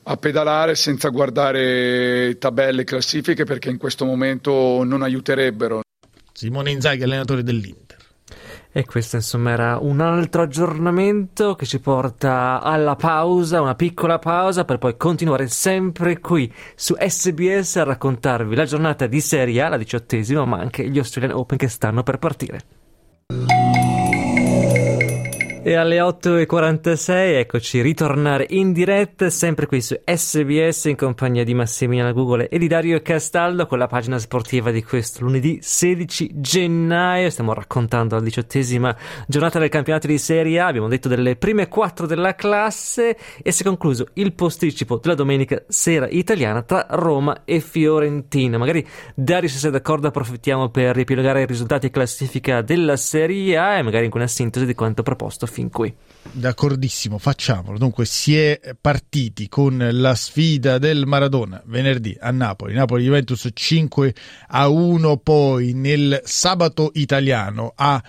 a 0.04 0.16
pedalare 0.16 0.76
senza 0.76 1.10
guardare 1.10 2.38
tabelle 2.40 2.82
e 2.82 2.86
classifiche 2.86 3.44
perché 3.44 3.70
in 3.70 3.78
questo 3.78 4.06
momento 4.06 4.84
non 4.84 5.04
aiuterebbero. 5.04 5.82
Simone 6.32 6.72
Inzaghi, 6.72 7.04
allenatore 7.04 7.44
dell'Inter. 7.44 7.97
E 8.78 8.86
questo 8.86 9.16
insomma 9.16 9.50
era 9.50 9.80
un 9.82 10.02
altro 10.02 10.44
aggiornamento 10.44 11.56
che 11.56 11.66
ci 11.66 11.80
porta 11.80 12.62
alla 12.62 12.96
pausa, 12.96 13.60
una 13.60 13.74
piccola 13.74 14.20
pausa 14.20 14.66
per 14.66 14.78
poi 14.78 14.96
continuare 14.96 15.48
sempre 15.48 16.20
qui 16.20 16.54
su 16.76 16.94
SBS 16.96 17.78
a 17.78 17.86
raccontarvi 17.86 18.54
la 18.56 18.66
giornata 18.66 19.08
di 19.08 19.20
Serie 19.20 19.64
A, 19.64 19.70
la 19.70 19.78
diciottesima, 19.78 20.46
ma 20.46 20.60
anche 20.60 20.88
gli 20.88 21.00
Australian 21.00 21.36
Open 21.36 21.58
che 21.58 21.70
stanno 21.70 22.04
per 22.04 22.20
partire. 22.20 22.62
E 25.68 25.76
alle 25.76 25.98
8.46 25.98 27.10
eccoci 27.40 27.82
ritornare 27.82 28.46
in 28.52 28.72
diretta 28.72 29.30
sempre 29.30 29.66
qui 29.66 29.82
su 29.82 30.00
SBS 30.02 30.86
in 30.86 30.96
compagnia 30.96 31.44
di 31.44 31.54
Massimiliano 31.54 32.14
Google 32.14 32.48
e 32.48 32.58
di 32.58 32.70
Dario 32.70 33.02
Castaldo 33.02 33.66
con 33.66 33.78
la 33.78 33.88
pagina 33.88 34.18
sportiva 34.18 34.72
di 34.72 34.82
questo 34.82 35.26
lunedì 35.26 35.60
16 35.62 36.36
gennaio. 36.36 37.30
Stiamo 37.30 37.52
raccontando 37.54 38.16
la 38.16 38.22
diciottesima 38.22 38.96
giornata 39.28 39.60
del 39.60 39.68
campionato 39.68 40.08
di 40.08 40.18
Serie 40.18 40.58
A. 40.62 40.68
Abbiamo 40.68 40.88
detto 40.88 41.10
delle 41.10 41.36
prime 41.36 41.68
quattro 41.68 42.08
della 42.08 42.34
classe 42.34 43.18
e 43.44 43.52
si 43.52 43.64
è 43.64 43.66
concluso 43.66 44.08
il 44.14 44.32
posticipo 44.32 45.00
della 45.04 45.16
domenica 45.16 45.62
sera 45.68 46.08
italiana 46.08 46.62
tra 46.62 46.88
Roma 46.92 47.42
e 47.44 47.60
Fiorentina. 47.60 48.58
Magari 48.58 48.88
Dario 49.14 49.50
se 49.50 49.58
sei 49.58 49.72
d'accordo 49.72 50.08
approfittiamo 50.08 50.70
per 50.70 50.96
riepilogare 50.96 51.42
i 51.42 51.46
risultati 51.46 51.88
e 51.88 51.90
classifica 51.90 52.62
della 52.62 52.96
Serie 52.96 53.58
A 53.58 53.78
e 53.80 53.82
magari 53.82 54.06
in 54.06 54.12
una 54.14 54.28
sintesi 54.28 54.66
di 54.66 54.74
quanto 54.74 55.04
proposto 55.04 55.46
fin 55.58 55.70
qui. 55.70 55.92
D'accordissimo, 56.30 57.18
facciamolo. 57.18 57.80
Dunque, 57.80 58.06
si 58.06 58.38
è 58.38 58.60
partiti 58.80 59.50
con 59.50 59.90
la 59.92 60.14
sfida 60.14 60.78
del 60.78 61.08
Maradona 61.08 61.62
venerdì 61.66 62.16
a 62.20 62.30
Napoli. 62.30 62.76
Napoli 62.76 63.06
Juventus 63.06 63.50
5 63.52 64.14
a 64.50 64.68
1, 64.68 65.18
poi 65.18 65.74
nel 65.74 66.22
sabato 66.24 66.92
italiano 66.94 67.74
a 67.76 68.04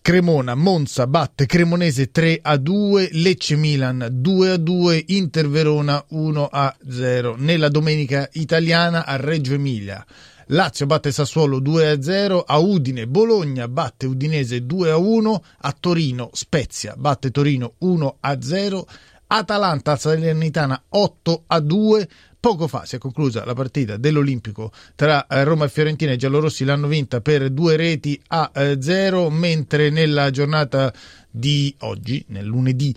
Cremona, 0.00 0.54
Monza 0.54 1.06
batte 1.06 1.46
Cremonese 1.46 2.10
3 2.10 2.40
a 2.42 2.56
2, 2.56 3.10
Lecce 3.12 3.54
Milan 3.56 4.08
2 4.10 4.50
a 4.50 4.56
2, 4.56 5.04
Inter 5.08 5.48
Verona 5.48 6.04
1 6.08 6.48
a 6.50 6.74
0. 6.88 7.36
Nella 7.38 7.68
domenica 7.68 8.28
italiana 8.32 9.04
a 9.04 9.16
Reggio 9.16 9.54
Emilia 9.54 10.04
Lazio 10.52 10.84
batte 10.84 11.12
Sassuolo 11.12 11.60
2-0, 11.60 12.42
a 12.44 12.58
Udine 12.58 13.06
Bologna 13.06 13.68
batte 13.68 14.04
Udinese 14.04 14.58
2-1, 14.58 15.40
a 15.60 15.76
Torino 15.80 16.28
Spezia 16.34 16.94
batte 16.94 17.30
Torino 17.30 17.76
1-0, 17.80 18.82
Atalanta 19.28 19.96
Salernitana 19.96 20.82
8-2, 20.92 22.06
Poco 22.38 22.66
fa 22.66 22.84
si 22.84 22.96
è 22.96 22.98
conclusa 22.98 23.44
la 23.44 23.54
partita 23.54 23.96
dell'Olimpico 23.96 24.72
tra 24.96 25.26
eh, 25.28 25.44
Roma 25.44 25.66
e 25.66 25.68
Fiorentina 25.68 26.10
i 26.10 26.18
giallorossi 26.18 26.64
l'hanno 26.64 26.88
vinta 26.88 27.20
per 27.20 27.50
due 27.50 27.76
reti 27.76 28.20
a 28.26 28.50
zero, 28.80 29.30
mentre 29.30 29.90
nella 29.90 30.28
giornata 30.30 30.92
di 31.30 31.72
oggi, 31.82 32.24
nel 32.28 32.44
lunedì 32.44 32.94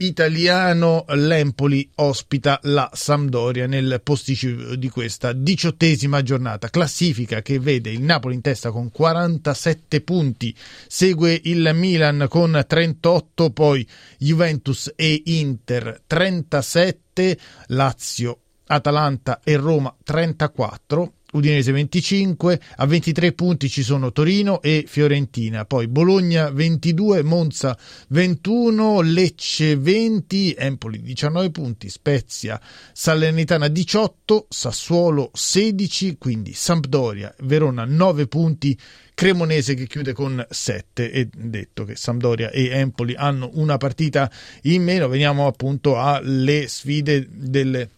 italiano 0.00 1.04
l'Empoli 1.08 1.88
ospita 1.96 2.58
la 2.64 2.90
Sampdoria 2.92 3.66
nel 3.66 4.00
posticipo 4.02 4.74
di 4.76 4.88
questa 4.88 5.32
diciottesima 5.32 6.22
giornata. 6.22 6.68
Classifica 6.68 7.42
che 7.42 7.58
vede 7.58 7.90
il 7.90 8.02
Napoli 8.02 8.34
in 8.34 8.40
testa 8.40 8.70
con 8.70 8.90
47 8.90 10.00
punti, 10.02 10.54
segue 10.86 11.38
il 11.44 11.70
Milan 11.74 12.26
con 12.28 12.64
38, 12.66 13.50
poi 13.50 13.86
Juventus 14.18 14.92
e 14.96 15.22
Inter 15.24 16.02
37, 16.06 17.38
Lazio 17.68 18.40
Atalanta 18.66 19.40
e 19.42 19.56
Roma 19.56 19.94
34, 20.02 21.12
Udinese 21.32 21.70
25, 21.70 22.60
a 22.76 22.86
23 22.86 23.32
punti 23.32 23.68
ci 23.68 23.84
sono 23.84 24.10
Torino 24.10 24.60
e 24.62 24.84
Fiorentina, 24.86 25.64
poi 25.64 25.86
Bologna 25.86 26.50
22, 26.50 27.22
Monza 27.22 27.78
21, 28.08 29.00
Lecce 29.02 29.76
20, 29.76 30.54
Empoli 30.58 31.00
19 31.00 31.50
punti, 31.50 31.88
Spezia, 31.88 32.60
Salernitana 32.92 33.68
18, 33.68 34.46
Sassuolo 34.48 35.30
16, 35.32 36.18
quindi 36.18 36.52
Sampdoria, 36.52 37.32
Verona 37.42 37.84
9 37.84 38.26
punti, 38.26 38.76
Cremonese 39.14 39.74
che 39.74 39.86
chiude 39.86 40.12
con 40.12 40.44
7 40.48 41.12
e 41.12 41.28
detto 41.32 41.84
che 41.84 41.94
Sampdoria 41.94 42.50
e 42.50 42.70
Empoli 42.70 43.14
hanno 43.14 43.50
una 43.54 43.76
partita 43.76 44.28
in 44.62 44.82
meno, 44.82 45.06
veniamo 45.06 45.46
appunto 45.46 46.00
alle 46.00 46.66
sfide 46.66 47.28
delle 47.30 47.88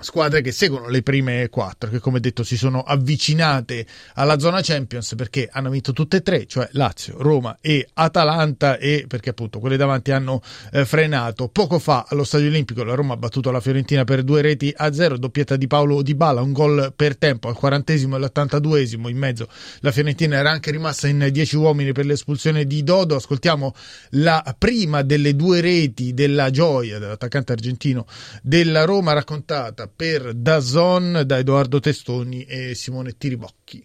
squadre 0.00 0.42
che 0.42 0.52
seguono 0.52 0.88
le 0.88 1.02
prime 1.02 1.48
quattro, 1.48 1.90
che 1.90 1.98
come 1.98 2.20
detto 2.20 2.44
si 2.44 2.56
sono 2.56 2.82
avvicinate 2.82 3.84
alla 4.14 4.38
zona 4.38 4.60
Champions 4.62 5.14
perché 5.16 5.48
hanno 5.50 5.70
vinto 5.70 5.92
tutte 5.92 6.18
e 6.18 6.22
tre, 6.22 6.46
cioè 6.46 6.68
Lazio, 6.72 7.16
Roma 7.18 7.58
e 7.60 7.88
Atalanta 7.94 8.78
e 8.78 9.06
perché 9.08 9.30
appunto 9.30 9.58
quelle 9.58 9.76
davanti 9.76 10.12
hanno 10.12 10.40
eh, 10.72 10.84
frenato. 10.84 11.48
Poco 11.48 11.78
fa 11.80 12.06
allo 12.08 12.22
Stadio 12.22 12.48
Olimpico 12.48 12.84
la 12.84 12.94
Roma 12.94 13.14
ha 13.14 13.16
battuto 13.16 13.50
la 13.50 13.60
Fiorentina 13.60 14.04
per 14.04 14.22
due 14.22 14.40
reti 14.40 14.72
a 14.76 14.92
zero, 14.92 15.18
doppietta 15.18 15.56
di 15.56 15.66
Paolo 15.66 16.02
Di 16.02 16.14
Bala, 16.14 16.42
un 16.42 16.52
gol 16.52 16.92
per 16.94 17.16
tempo 17.16 17.48
al 17.48 17.54
quarantesimo 17.54 18.14
e 18.14 18.18
all'ottantaduesimo, 18.18 19.08
in 19.08 19.16
mezzo 19.16 19.48
la 19.80 19.90
Fiorentina 19.90 20.36
era 20.36 20.50
anche 20.50 20.70
rimasta 20.70 21.08
in 21.08 21.28
dieci 21.32 21.56
uomini 21.56 21.92
per 21.92 22.06
l'espulsione 22.06 22.66
di 22.66 22.84
Dodo. 22.84 23.16
Ascoltiamo 23.16 23.74
la 24.10 24.54
prima 24.56 25.02
delle 25.02 25.34
due 25.34 25.60
reti 25.60 26.14
della 26.14 26.50
gioia 26.50 26.98
dell'attaccante 26.98 27.52
argentino 27.52 28.06
della 28.42 28.84
Roma 28.84 29.12
raccontata 29.12 29.87
per 29.94 30.34
Dazon 30.34 31.22
da 31.24 31.38
Edoardo 31.38 31.80
Testoni 31.80 32.44
e 32.44 32.74
Simone 32.74 33.16
Tiribocchi. 33.16 33.84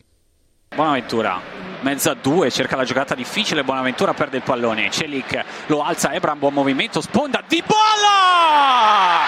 Buonaventura, 0.76 1.40
mezza 1.82 2.12
a 2.12 2.16
due, 2.16 2.50
cerca 2.50 2.76
la 2.76 2.84
giocata 2.84 3.14
difficile, 3.14 3.64
Buonaventura 3.64 4.14
perde 4.14 4.38
il 4.38 4.44
pallone, 4.44 4.90
Celic 4.90 5.44
lo 5.68 5.84
alza, 5.84 6.14
Ebram, 6.14 6.40
buon 6.40 6.54
movimento, 6.54 7.00
sponda, 7.00 7.44
Di 7.48 7.62
Bala! 7.66 9.20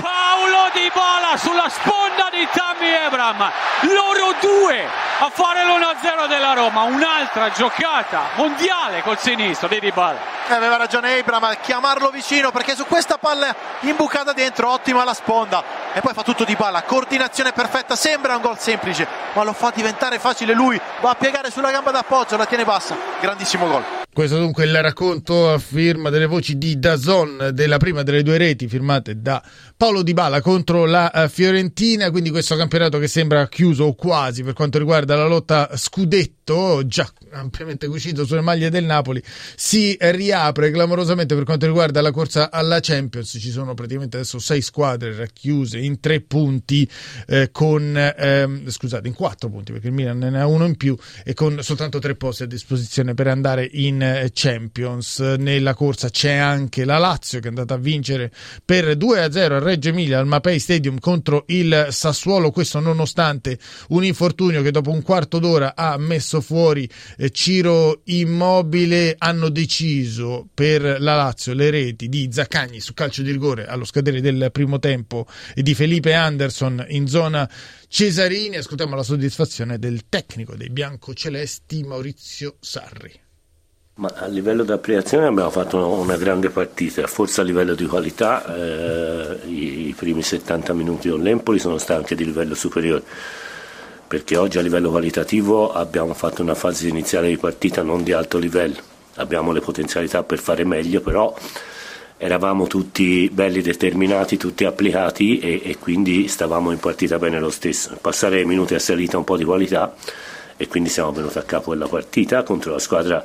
Paolo 0.00 0.70
Di 0.74 0.90
Bala 0.92 1.36
sulla 1.36 1.68
sponda 1.68 2.28
di 2.32 2.46
Tammy 2.52 2.90
Ebram, 3.06 3.50
loro 3.82 4.34
due 4.40 4.82
a 5.20 5.30
fare 5.30 5.64
l'1-0 5.64 6.28
della 6.28 6.54
Roma, 6.54 6.82
un'altra 6.82 7.50
giocata 7.50 8.30
mondiale 8.36 9.02
col 9.02 9.18
sinistro 9.18 9.68
di 9.68 9.78
Di 9.78 9.92
Bala. 9.92 10.37
Aveva 10.50 10.76
ragione 10.76 11.18
Ebram 11.18 11.44
a 11.44 11.56
chiamarlo 11.56 12.08
vicino 12.10 12.50
perché 12.50 12.74
su 12.74 12.84
questa 12.86 13.18
palla 13.18 13.54
imbucata 13.82 14.32
dentro, 14.32 14.72
ottima 14.72 15.04
la 15.04 15.12
sponda. 15.12 15.62
E 15.92 16.00
poi 16.00 16.14
fa 16.14 16.22
tutto 16.22 16.44
Di 16.44 16.56
Bala, 16.56 16.82
coordinazione 16.84 17.52
perfetta, 17.52 17.96
sembra 17.96 18.34
un 18.34 18.42
gol 18.42 18.58
semplice, 18.58 19.06
ma 19.34 19.44
lo 19.44 19.52
fa 19.52 19.70
diventare 19.74 20.18
facile 20.18 20.54
lui, 20.54 20.80
va 21.00 21.10
a 21.10 21.14
piegare 21.14 21.50
sulla 21.50 21.70
gamba 21.70 21.90
d'appoggio, 21.90 22.36
la 22.36 22.46
tiene 22.46 22.64
bassa, 22.64 22.96
grandissimo 23.20 23.68
gol. 23.68 23.84
Questo 24.18 24.38
dunque 24.38 24.64
il 24.64 24.82
racconto 24.82 25.52
a 25.52 25.58
firma 25.58 26.10
delle 26.10 26.26
voci 26.26 26.58
di 26.58 26.78
Dazon 26.78 27.50
della 27.52 27.76
prima 27.76 28.02
delle 28.02 28.24
due 28.24 28.36
reti 28.36 28.66
firmate 28.66 29.20
da 29.20 29.40
Paolo 29.76 30.02
Di 30.02 30.12
Bala 30.12 30.40
contro 30.40 30.86
la 30.86 31.12
eh, 31.12 31.28
Fiorentina, 31.28 32.10
quindi 32.10 32.30
questo 32.30 32.56
campionato 32.56 32.98
che 32.98 33.06
sembra 33.06 33.46
chiuso 33.46 33.84
o 33.84 33.94
quasi 33.94 34.42
per 34.42 34.54
quanto 34.54 34.78
riguarda 34.78 35.14
la 35.14 35.26
lotta 35.26 35.70
scudetto, 35.74 36.37
già 36.86 37.10
ampiamente 37.32 37.86
cucito 37.86 38.24
sulle 38.24 38.40
maglie 38.40 38.70
del 38.70 38.84
Napoli, 38.84 39.22
si 39.56 39.96
riapre 39.98 40.70
clamorosamente 40.70 41.34
per 41.34 41.44
quanto 41.44 41.66
riguarda 41.66 42.00
la 42.00 42.10
corsa 42.10 42.50
alla 42.50 42.80
Champions, 42.80 43.36
ci 43.40 43.50
sono 43.50 43.74
praticamente 43.74 44.16
adesso 44.16 44.38
sei 44.38 44.62
squadre 44.62 45.14
racchiuse 45.14 45.78
in 45.78 46.00
tre 46.00 46.20
punti 46.20 46.88
eh, 47.26 47.50
con, 47.52 47.96
ehm, 47.96 48.68
scusate, 48.68 49.08
in 49.08 49.14
quattro 49.14 49.48
punti 49.48 49.72
perché 49.72 49.88
il 49.88 49.92
Milan 49.92 50.18
ne 50.18 50.40
ha 50.40 50.46
uno 50.46 50.64
in 50.64 50.76
più 50.76 50.96
e 51.24 51.34
con 51.34 51.62
soltanto 51.62 51.98
tre 51.98 52.14
posti 52.14 52.44
a 52.44 52.46
disposizione 52.46 53.14
per 53.14 53.26
andare 53.26 53.68
in 53.72 54.02
eh, 54.02 54.30
Champions. 54.32 55.18
Nella 55.18 55.74
corsa 55.74 56.08
c'è 56.08 56.34
anche 56.34 56.84
la 56.84 56.98
Lazio 56.98 57.40
che 57.40 57.46
è 57.46 57.48
andata 57.48 57.74
a 57.74 57.78
vincere 57.78 58.32
per 58.64 58.96
2-0 58.96 59.52
a 59.52 59.58
Reggio 59.58 59.90
Emilia 59.90 60.18
al 60.18 60.26
Mapei 60.26 60.58
Stadium 60.58 60.98
contro 60.98 61.44
il 61.48 61.88
Sassuolo, 61.90 62.50
questo 62.50 62.80
nonostante 62.80 63.58
un 63.88 64.04
infortunio 64.04 64.62
che 64.62 64.70
dopo 64.70 64.90
un 64.90 65.02
quarto 65.02 65.38
d'ora 65.38 65.74
ha 65.76 65.96
messo 65.98 66.37
fuori 66.40 66.88
eh, 67.16 67.30
Ciro 67.30 68.00
Immobile. 68.04 69.14
Hanno 69.18 69.48
deciso 69.48 70.48
per 70.52 70.82
la 70.82 71.14
Lazio 71.14 71.54
le 71.54 71.70
reti 71.70 72.08
di 72.08 72.28
Zaccagni 72.30 72.80
su 72.80 72.94
calcio 72.94 73.22
di 73.22 73.30
rigore 73.30 73.66
allo 73.66 73.84
scadere 73.84 74.20
del 74.20 74.50
primo 74.52 74.78
tempo 74.78 75.26
e 75.54 75.62
di 75.62 75.74
Felipe 75.74 76.14
Anderson 76.14 76.84
in 76.88 77.06
zona 77.06 77.48
Cesarini. 77.88 78.56
Ascoltiamo 78.56 78.94
la 78.94 79.02
soddisfazione 79.02 79.78
del 79.78 80.08
tecnico 80.08 80.54
dei 80.54 80.70
biancocelesti 80.70 81.82
Maurizio 81.84 82.56
Sarri. 82.60 83.26
Ma 83.98 84.12
a 84.14 84.26
livello 84.28 84.62
di 84.62 84.70
applicazione 84.70 85.26
abbiamo 85.26 85.50
fatto 85.50 85.76
una, 85.76 85.86
una, 85.86 86.16
grande 86.16 86.50
partita, 86.50 87.04
forse 87.08 87.40
a 87.40 87.44
livello 87.44 87.74
di 87.74 87.84
qualità 87.86 88.44
eh, 88.54 89.38
i, 89.48 89.88
i, 89.88 89.94
primi 89.96 90.22
70 90.22 90.72
minuti 90.72 91.08
con 91.08 91.20
l'Empoli 91.20 91.58
sono 91.58 91.78
stati 91.78 91.98
anche 91.98 92.14
di 92.14 92.24
livello 92.24 92.54
superiore, 92.54 93.02
perché 94.08 94.36
oggi 94.38 94.58
a 94.58 94.62
livello 94.62 94.90
qualitativo 94.90 95.70
abbiamo 95.70 96.14
fatto 96.14 96.40
una 96.40 96.54
fase 96.54 96.88
iniziale 96.88 97.28
di 97.28 97.36
partita 97.36 97.82
non 97.82 98.02
di 98.02 98.12
alto 98.12 98.38
livello, 98.38 98.78
abbiamo 99.16 99.52
le 99.52 99.60
potenzialità 99.60 100.22
per 100.22 100.38
fare 100.38 100.64
meglio, 100.64 101.02
però 101.02 101.34
eravamo 102.16 102.66
tutti 102.66 103.30
belli 103.30 103.60
determinati, 103.60 104.38
tutti 104.38 104.64
applicati 104.64 105.38
e, 105.38 105.60
e 105.62 105.78
quindi 105.78 106.26
stavamo 106.26 106.72
in 106.72 106.78
partita 106.78 107.18
bene 107.18 107.38
lo 107.38 107.50
stesso. 107.50 107.96
Passare 108.00 108.38
ai 108.38 108.44
minuti 108.46 108.74
è 108.74 108.78
salita 108.78 109.18
un 109.18 109.24
po' 109.24 109.36
di 109.36 109.44
qualità 109.44 109.94
e 110.56 110.66
quindi 110.66 110.88
siamo 110.88 111.12
venuti 111.12 111.38
a 111.38 111.42
capo 111.42 111.72
della 111.72 111.86
partita 111.86 112.42
contro 112.42 112.72
la 112.72 112.80
squadra 112.80 113.24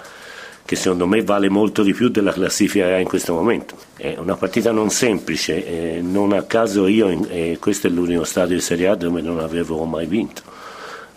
che 0.66 0.76
secondo 0.76 1.08
me 1.08 1.24
vale 1.24 1.50
molto 1.50 1.84
di 1.84 1.94
più 1.94 2.10
della 2.10 2.32
classifica 2.32 2.98
in 2.98 3.08
questo 3.08 3.34
momento. 3.34 3.76
È 3.98 4.16
una 4.18 4.36
partita 4.36 4.72
non 4.72 4.90
semplice, 4.90 5.66
eh, 5.66 6.02
non 6.02 6.32
a 6.34 6.44
caso 6.44 6.88
io, 6.88 7.10
in, 7.10 7.28
eh, 7.30 7.58
questo 7.60 7.88
è 7.88 7.90
l'unico 7.90 8.24
stadio 8.24 8.56
di 8.56 8.62
Serie 8.62 8.88
A 8.88 8.96
dove 8.96 9.22
non 9.22 9.40
avevo 9.40 9.84
mai 9.84 10.06
vinto, 10.06 10.42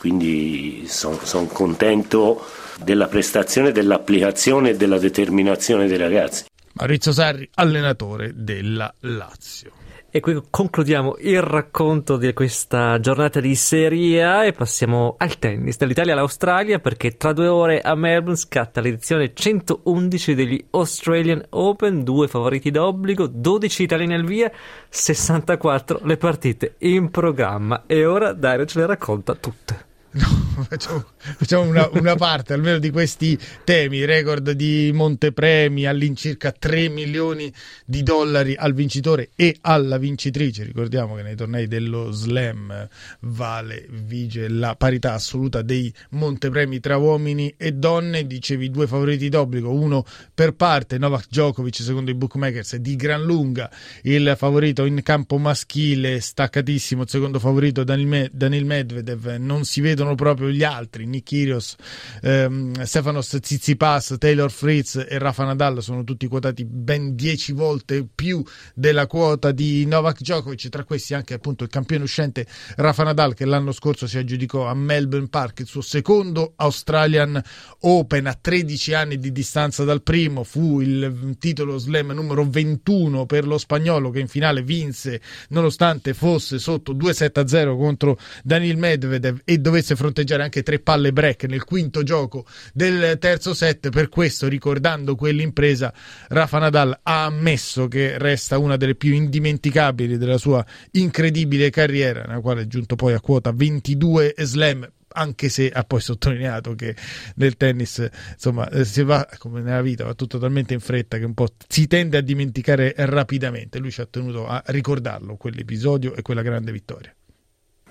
quindi 0.07 0.85
sono 0.87 1.19
son 1.25 1.49
contento 1.49 2.41
della 2.81 3.09
prestazione, 3.09 3.73
dell'applicazione 3.73 4.71
e 4.71 4.77
della 4.77 4.99
determinazione 4.99 5.89
dei 5.89 5.99
ragazzi. 5.99 6.45
Maurizio 6.75 7.11
Sarri, 7.11 7.49
allenatore 7.55 8.31
della 8.33 8.93
Lazio. 9.01 9.73
E 10.17 10.21
qui 10.21 10.41
concludiamo 10.49 11.17
il 11.19 11.43
racconto 11.43 12.17
di 12.17 12.33
questa 12.33 12.99
giornata 13.01 13.41
di 13.41 13.55
Serie 13.55 14.25
A 14.25 14.45
e 14.47 14.53
passiamo 14.53 15.17
al 15.19 15.39
tennis, 15.39 15.77
dall'Italia 15.77 16.15
all'Australia, 16.15 16.79
perché 16.79 17.17
tra 17.17 17.35
due 17.35 17.49
ore 17.49 17.81
a 17.81 17.95
Melbourne 17.95 18.37
scatta 18.37 18.81
l'edizione 18.81 19.35
111 19.35 20.35
degli 20.35 20.65
Australian 20.71 21.45
Open, 21.51 22.03
due 22.03 22.29
favoriti 22.29 22.71
d'obbligo, 22.71 23.27
12 23.27 23.83
italiani 23.83 24.15
al 24.15 24.25
via, 24.25 24.51
64 24.89 26.01
le 26.05 26.17
partite 26.17 26.77
in 26.79 27.11
programma. 27.11 27.83
E 27.87 28.07
ora 28.07 28.33
Dario 28.33 28.65
ce 28.65 28.79
le 28.79 28.87
racconta 28.87 29.35
tutte. 29.35 29.86
No, 30.17 30.65
facciamo, 30.69 31.05
facciamo 31.17 31.69
una, 31.69 31.89
una, 31.93 32.15
parte 32.15 32.55
almeno 32.55 32.79
di 32.79 32.91
questi 32.91 33.39
temi, 33.65 34.05
record 34.07 34.53
di 34.53 34.91
montepremi 34.95 35.85
all'incirca 35.85 36.53
3 36.53 36.89
milioni 36.89 37.53
di 37.85 38.03
dollari 38.03 38.55
al 38.55 38.73
vincitore 38.73 39.31
e 39.37 39.57
alla 39.61 39.99
vincitrice. 39.99 40.65
Ricordiamo 40.65 41.17
che 41.17 41.23
nei 41.23 41.37
tornei 41.37 41.67
dello 41.67 42.11
slam 42.13 42.89
vale, 43.21 43.87
vige 43.91 44.49
la 44.49 44.75
parità 44.75 45.13
assoluta 45.13 45.61
dei 45.61 45.93
montepremi 46.11 46.81
tra 46.81 46.97
uomini 46.97 47.53
e 47.57 47.73
donne. 47.73 48.27
Dicevi 48.27 48.71
due 48.71 48.87
favoriti 48.87 49.29
d'obbligo, 49.29 49.71
uno 49.71 50.05
per 50.33 50.55
parte, 50.55 50.97
Novak 50.97 51.27
Djokovic 51.29 51.75
secondo 51.77 52.11
i 52.11 52.15
bookmakers 52.15 52.77
di 52.77 52.97
gran 52.97 53.23
lunga 53.23 53.71
il 54.03 54.35
favorito 54.37 54.85
in 54.85 55.01
campo 55.03 55.37
maschile, 55.37 56.21
staccatissimo, 56.21 57.03
il 57.03 57.09
secondo 57.09 57.39
favorito 57.39 57.85
Daniil 57.85 58.65
Medvedev, 58.65 59.37
non 59.39 59.65
si 59.65 59.81
vedono 59.81 60.06
sono 60.07 60.15
proprio 60.15 60.51
gli 60.51 60.63
altri, 60.63 61.05
Nick 61.05 61.25
Kyrgios, 61.25 61.75
ehm, 62.23 62.85
Stefanos 62.85 63.37
Tsitsipas, 63.41 64.15
Taylor 64.19 64.53
Fritz 64.53 65.05
e 65.09 65.19
Rafa 65.19 65.45
Nadal 65.45 65.83
sono 65.83 66.05
tutti 66.05 66.29
quotati 66.29 66.65
ben 66.65 67.17
10 67.17 67.53
volte 67.53 68.07
più 68.15 68.41
della 68.73 69.09
quota 69.09 69.51
di 69.51 69.85
Novak 69.85 70.21
Djokovic, 70.21 70.69
tra 70.69 70.85
questi 70.85 71.15
anche 71.15 71.35
appunto 71.35 71.65
il 71.65 71.71
campione 71.71 72.05
uscente 72.05 72.47
Rafa 72.77 73.03
Nadal 73.03 73.35
che 73.35 73.45
l'anno 73.45 73.73
scorso 73.73 74.07
si 74.07 74.17
aggiudicò 74.17 74.67
a 74.69 74.75
Melbourne 74.75 75.29
Park 75.29 75.61
il 75.61 75.67
suo 75.67 75.81
secondo 75.81 76.53
Australian 76.55 77.43
Open 77.81 78.27
a 78.27 78.39
13 78.41 78.95
anni 78.95 79.19
di 79.19 79.33
distanza 79.33 79.83
dal 79.83 80.03
primo, 80.03 80.45
fu 80.45 80.81
il 80.81 81.37
titolo 81.41 81.79
slam 81.79 82.13
numero 82.13 82.49
21 82.49 83.27
per 83.27 83.45
lo 83.45 83.59
spagnolo 83.59 84.11
che 84.11 84.21
in 84.21 84.29
finale 84.29 84.63
vinse 84.63 85.21
nonostante 85.49 86.15
fosse 86.15 86.61
sotto 86.61 86.95
2-7-0 86.95 87.77
contro 87.77 88.17
Daniil 88.45 88.77
Medvedev 88.77 89.41
e 89.45 89.59
dovesse 89.59 89.96
fronteggiare 89.97 90.43
anche 90.43 90.63
tre 90.63 90.79
palle 90.79 91.13
break 91.13 91.45
nel 91.45 91.65
quinto 91.65 92.03
gioco 92.03 92.47
del 92.73 93.19
terzo 93.19 93.55
set. 93.55 93.89
Per 93.91 94.09
questo, 94.09 94.49
ricordando 94.49 95.15
quell'impresa, 95.15 95.93
Rafa 96.29 96.59
Nadal 96.59 96.99
ha 97.03 97.25
ammesso 97.25 97.89
che 97.89 98.19
resta 98.19 98.59
una 98.59 98.77
delle 98.77 98.95
più 98.95 99.13
indimenticabili 99.13 100.17
della 100.19 100.39
sua 100.39 100.65
incredibile 100.93 101.71
carriera, 101.71 102.23
nella 102.23 102.41
quale 102.41 102.63
è 102.63 102.67
giunto 102.67 102.97
poi 102.97 103.15
a 103.15 103.21
quota 103.21 103.53
22 103.53 104.35
slam 104.39 104.89
anche 105.17 105.49
se 105.49 105.71
ha 105.71 105.83
poi 105.85 106.01
sottolineato 106.01 106.75
che 106.75 106.95
nel 107.37 107.57
tennis 107.57 108.07
insomma 108.33 108.69
eh, 108.69 108.85
si 108.85 109.03
va 109.03 109.27
come 109.39 109.63
nella 109.63 109.81
vita 109.81 110.05
va 110.05 110.15
tutto 110.15 110.39
talmente 110.39 110.75
in 110.75 110.81
fretta 110.81 111.19
che 111.19 111.25
un 111.25 111.35
po' 111.35 111.49
si 111.67 111.87
tende 111.87 112.19
a 112.19 112.21
dimenticare 112.21 112.95
rapidamente 112.97 113.79
lui 113.79 113.91
ci 113.91 114.03
ha 114.03 114.07
tenuto 114.07 114.47
a 114.47 114.63
ricordarlo 114.67 115.37
quell'episodio 115.37 116.15
e 116.15 116.23
quella 116.23 116.43
grande 116.43 116.71
vittoria 116.71 117.15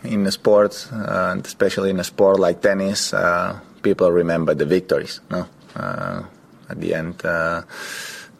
in 0.05 0.29
sports 0.31 0.91
uh, 0.91 1.35
especially 1.43 1.89
in 1.89 1.99
a 1.99 2.03
sport 2.03 2.39
like 2.39 2.61
tennis 2.61 3.13
uh, 3.13 3.59
people 3.81 4.11
remember 4.11 4.53
the 4.53 4.65
victories 4.65 5.21
no? 5.29 5.47
Uh, 5.75 6.23
at 6.69 6.79
the 6.79 6.93
end 6.93 7.25
uh, 7.25 7.61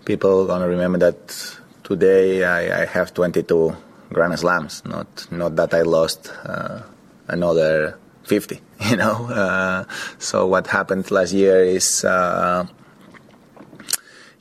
people 0.06 0.46
gonna 0.46 0.68
remember 0.68 0.98
that 0.98 1.20
today 1.84 2.44
I, 2.44 2.84
I 2.84 2.86
have 2.86 3.14
22 3.14 3.76
grand 4.14 4.38
slams 4.40 4.84
not 4.86 5.28
not 5.32 5.56
that 5.56 5.74
I 5.74 5.82
lost 5.82 6.32
uh, 6.46 6.82
another 7.28 7.98
50 8.24 8.62
you 8.90 8.98
know? 8.98 9.86
So 10.20 10.48
what 10.48 10.68
happened 10.68 11.12
last 11.12 11.34
year 11.34 11.64
is 11.64 12.06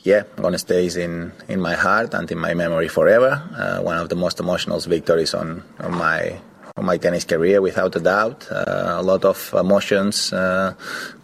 yeah 0.05 0.23
gonna 0.37 0.59
stays 0.59 0.97
in 0.97 1.33
in 1.49 1.61
my 1.61 1.75
heart 1.75 2.15
and 2.15 2.31
in 2.31 2.39
my 2.39 2.55
memory 2.55 2.89
forever. 2.89 3.43
Uh, 3.57 3.81
one 3.83 3.97
of 3.97 4.09
the 4.09 4.15
most 4.15 4.39
emotional 4.39 4.79
victories 4.79 5.35
on 5.35 5.65
on 5.81 5.93
my 5.97 6.39
my 6.83 6.97
tennis 6.97 7.25
career 7.25 7.61
without 7.63 7.95
a 7.95 8.01
doubt 8.01 8.49
uh, 8.51 8.97
a 8.99 9.03
lot 9.03 9.25
of 9.25 9.55
emotions 9.55 10.33
uh, 10.33 10.75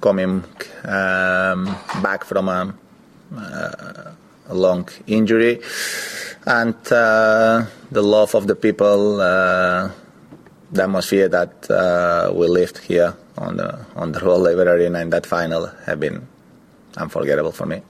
coming 0.01 0.45
um, 0.85 1.65
back 2.05 2.23
from 2.23 2.49
a, 2.49 2.73
uh, 3.37 4.13
a 4.49 4.55
long 4.55 4.89
injury 5.09 5.59
and 6.47 6.77
the 6.85 7.67
love 7.91 8.37
of 8.37 8.47
the 8.47 8.55
people 8.55 9.17
the 9.17 9.93
atmosphere 10.77 11.29
that 11.29 12.31
we 12.33 12.47
lived 12.47 12.79
here 12.79 13.13
on 13.37 13.57
the 13.57 13.87
on 13.97 14.13
the 14.13 14.21
Royal 14.25 14.47
Arena 14.47 15.01
in 15.01 15.11
that 15.11 15.27
final 15.27 15.67
have 15.85 15.99
been 15.99 16.29
unforgettable 16.97 17.51
for 17.51 17.67
me. 17.67 17.83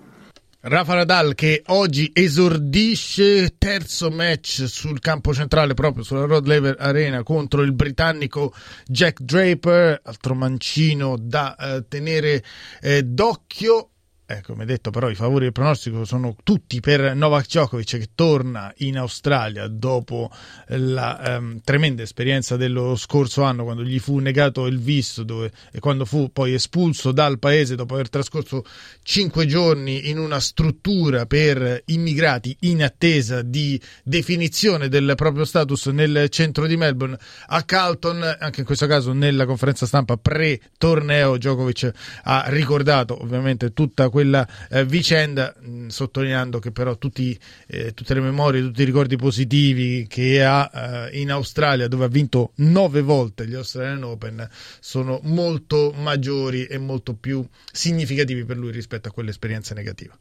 Rafa 0.62 0.94
Nadal 0.94 1.34
che 1.34 1.62
oggi 1.68 2.10
esordisce 2.12 3.54
terzo 3.56 4.10
match 4.10 4.64
sul 4.66 5.00
campo 5.00 5.32
centrale 5.32 5.72
proprio 5.72 6.04
sulla 6.04 6.26
Rod 6.26 6.46
Laver 6.46 6.76
Arena 6.78 7.22
contro 7.22 7.62
il 7.62 7.72
britannico 7.72 8.52
Jack 8.84 9.22
Draper, 9.22 9.98
altro 10.04 10.34
mancino 10.34 11.16
da 11.18 11.56
eh, 11.56 11.88
tenere 11.88 12.44
eh, 12.82 13.02
d'occhio 13.02 13.88
eh, 14.30 14.42
come 14.42 14.64
detto, 14.64 14.90
però 14.90 15.10
i 15.10 15.16
favori 15.16 15.44
del 15.44 15.52
pronostico 15.52 16.04
sono 16.04 16.36
tutti 16.44 16.78
per 16.78 17.16
Novak 17.16 17.46
Djokovic 17.46 17.98
che 17.98 18.10
torna 18.14 18.72
in 18.78 18.96
Australia 18.96 19.66
dopo 19.66 20.30
la 20.68 21.34
ehm, 21.34 21.62
tremenda 21.64 22.02
esperienza 22.02 22.56
dello 22.56 22.94
scorso 22.94 23.42
anno 23.42 23.64
quando 23.64 23.82
gli 23.82 23.98
fu 23.98 24.18
negato 24.18 24.66
il 24.66 24.78
visto 24.78 25.24
dove, 25.24 25.50
e 25.72 25.80
quando 25.80 26.04
fu 26.04 26.30
poi 26.30 26.54
espulso 26.54 27.10
dal 27.10 27.40
paese 27.40 27.74
dopo 27.74 27.94
aver 27.94 28.08
trascorso 28.08 28.64
cinque 29.02 29.46
giorni 29.46 30.10
in 30.10 30.18
una 30.18 30.38
struttura 30.38 31.26
per 31.26 31.82
immigrati 31.86 32.56
in 32.60 32.84
attesa 32.84 33.42
di 33.42 33.80
definizione 34.04 34.88
del 34.88 35.14
proprio 35.16 35.44
status 35.44 35.86
nel 35.86 36.28
centro 36.28 36.68
di 36.68 36.76
Melbourne 36.76 37.18
a 37.48 37.64
Carlton, 37.64 38.36
anche 38.38 38.60
in 38.60 38.66
questo 38.66 38.86
caso 38.86 39.12
nella 39.12 39.44
conferenza 39.44 39.86
stampa 39.86 40.16
pre-torneo 40.16 41.36
Djokovic 41.36 41.90
ha 42.22 42.44
ricordato 42.46 43.20
ovviamente 43.20 43.72
tutta 43.72 44.04
questa 44.08 44.18
quella 44.20 44.46
eh, 44.68 44.84
vicenda, 44.84 45.54
mh, 45.58 45.86
sottolineando 45.86 46.58
che 46.58 46.72
però 46.72 46.96
tutti, 46.98 47.38
eh, 47.66 47.94
tutte 47.94 48.12
le 48.12 48.20
memorie, 48.20 48.60
tutti 48.60 48.82
i 48.82 48.84
ricordi 48.84 49.16
positivi 49.16 50.06
che 50.06 50.44
ha 50.44 50.70
eh, 51.10 51.18
in 51.20 51.30
Australia, 51.30 51.88
dove 51.88 52.04
ha 52.04 52.08
vinto 52.08 52.52
nove 52.56 53.00
volte 53.00 53.46
gli 53.46 53.54
Australian 53.54 54.02
Open, 54.02 54.46
sono 54.78 55.20
molto 55.22 55.94
maggiori 55.96 56.66
e 56.66 56.76
molto 56.76 57.14
più 57.14 57.42
significativi 57.72 58.44
per 58.44 58.58
lui 58.58 58.72
rispetto 58.72 59.08
a 59.08 59.10
quell'esperienza 59.10 59.74
negativa. 59.74 60.14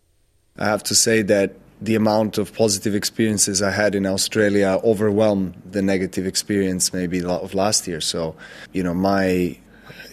I 0.58 0.64
have 0.64 0.84
to 0.84 0.94
say 0.94 1.24
that 1.26 1.52
the 1.82 1.96
amount 1.96 2.38
of 2.38 2.54
positive 2.54 2.96
experiences 2.96 3.62
I 3.62 3.72
had 3.72 3.96
in 3.96 4.06
Australia 4.06 4.80
overwhelmed 4.84 5.56
the 5.72 5.82
negative 5.82 6.26
experience 6.26 6.94
maybe 6.94 7.24
of 7.24 7.54
last 7.54 7.86
year. 7.88 8.02
So, 8.02 8.36
you 8.74 8.84
know, 8.84 8.94
my 8.94 9.58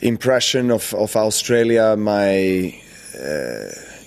impression 0.01 0.71
of, 0.71 0.93
of 0.95 1.17
Australia, 1.17 1.97
my 1.97 2.81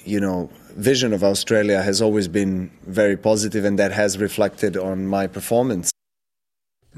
you 0.06 0.20
know, 0.20 0.50
vision 0.76 1.14
of 1.14 1.24
Australia 1.24 1.82
has 1.82 2.02
always 2.02 2.28
been 2.28 2.72
very 2.88 3.18
positive, 3.18 3.66
and 3.66 3.78
that 3.80 3.92
has 3.92 4.18
reflected 4.18 4.78
on 4.78 5.08
my 5.08 5.28
performance. 5.28 5.92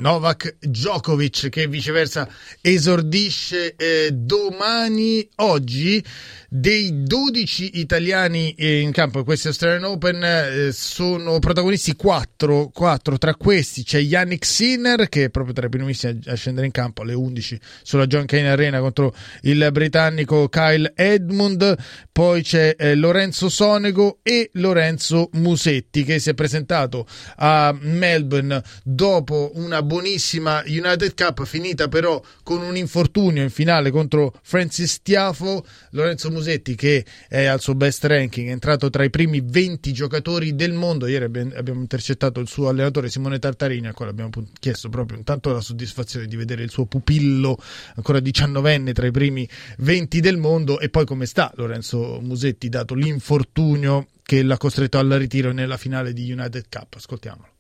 Novak 0.01 0.57
Djokovic 0.59 1.49
che 1.49 1.67
viceversa 1.67 2.27
esordisce 2.59 3.75
eh, 3.75 4.09
domani, 4.11 5.27
oggi 5.35 6.03
dei 6.49 7.03
12 7.03 7.79
italiani 7.79 8.55
in 8.57 8.91
campo. 8.91 9.19
In 9.19 9.25
questi 9.25 9.47
Australian 9.47 9.83
Open 9.83 10.21
eh, 10.23 10.71
sono 10.73 11.37
protagonisti 11.37 11.95
4, 11.95 12.71
4, 12.73 13.17
tra 13.19 13.35
questi 13.35 13.83
c'è 13.83 13.99
Yannick 13.99 14.43
Sinner 14.43 15.07
che 15.07 15.25
è 15.25 15.29
proprio 15.29 15.53
tra 15.53 15.67
i 15.67 15.69
primissimi 15.69 16.19
a 16.25 16.33
scendere 16.33 16.65
in 16.65 16.71
campo 16.71 17.03
alle 17.03 17.13
11 17.13 17.59
sulla 17.83 18.07
John 18.07 18.25
Kane 18.25 18.49
Arena 18.49 18.79
contro 18.79 19.13
il 19.43 19.69
britannico 19.71 20.49
Kyle 20.49 20.91
Edmund. 20.95 21.77
Poi 22.11 22.41
c'è 22.41 22.75
eh, 22.75 22.95
Lorenzo 22.95 23.47
Sonego 23.49 24.17
e 24.23 24.49
Lorenzo 24.53 25.29
Musetti 25.33 26.03
che 26.03 26.17
si 26.17 26.31
è 26.31 26.33
presentato 26.33 27.05
a 27.35 27.73
Melbourne 27.79 28.63
dopo 28.83 29.51
una 29.53 29.83
buonissima 29.91 30.63
United 30.67 31.13
Cup 31.15 31.43
finita 31.43 31.89
però 31.89 32.23
con 32.43 32.61
un 32.61 32.77
infortunio 32.77 33.43
in 33.43 33.49
finale 33.49 33.91
contro 33.91 34.33
Francis 34.41 35.01
Tiafo 35.01 35.65
Lorenzo 35.89 36.31
Musetti 36.31 36.75
che 36.75 37.03
è 37.27 37.43
al 37.43 37.59
suo 37.59 37.75
best 37.75 38.05
ranking, 38.05 38.47
è 38.47 38.51
entrato 38.51 38.89
tra 38.89 39.03
i 39.03 39.09
primi 39.09 39.41
20 39.43 39.91
giocatori 39.91 40.55
del 40.55 40.71
mondo. 40.71 41.07
Ieri 41.07 41.25
abbiamo 41.25 41.81
intercettato 41.81 42.39
il 42.39 42.47
suo 42.47 42.69
allenatore 42.69 43.09
Simone 43.09 43.37
Tartarini, 43.37 43.87
a 43.87 43.93
cui 43.93 44.05
abbiamo 44.05 44.29
chiesto 44.61 44.87
proprio 44.87 45.17
intanto 45.17 45.51
la 45.51 45.59
soddisfazione 45.59 46.25
di 46.25 46.37
vedere 46.37 46.63
il 46.63 46.69
suo 46.69 46.85
pupillo 46.85 47.57
ancora 47.95 48.19
19enne 48.19 48.93
tra 48.93 49.07
i 49.07 49.11
primi 49.11 49.45
20 49.79 50.21
del 50.21 50.37
mondo 50.37 50.79
e 50.79 50.87
poi 50.87 51.05
come 51.05 51.25
sta 51.25 51.51
Lorenzo 51.55 52.21
Musetti 52.21 52.69
dato 52.69 52.93
l'infortunio 52.93 54.07
che 54.23 54.41
l'ha 54.41 54.55
costretto 54.55 54.99
al 54.99 55.09
ritiro 55.09 55.51
nella 55.51 55.75
finale 55.75 56.13
di 56.13 56.31
United 56.31 56.67
Cup. 56.69 56.93
Ascoltiamolo. 56.95 57.59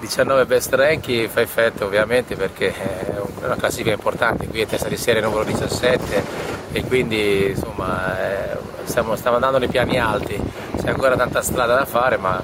19 0.00 0.46
best 0.46 0.72
rank 0.74 1.28
fa 1.28 1.40
effetto 1.40 1.84
ovviamente 1.84 2.36
perché 2.36 2.74
è 2.74 3.44
una 3.44 3.56
classifica 3.56 3.92
importante, 3.92 4.46
qui 4.46 4.60
è 4.60 4.66
testa 4.66 4.88
di 4.88 4.96
serie 4.96 5.20
numero 5.20 5.44
17 5.44 6.24
e 6.72 6.84
quindi 6.84 7.50
insomma 7.50 8.18
eh, 8.18 8.56
stiamo, 8.84 9.16
stiamo, 9.16 9.36
andando 9.36 9.58
nei 9.58 9.68
piani 9.68 9.98
alti, 9.98 10.40
c'è 10.80 10.88
ancora 10.88 11.16
tanta 11.16 11.42
strada 11.42 11.74
da 11.74 11.84
fare 11.84 12.16
ma 12.16 12.42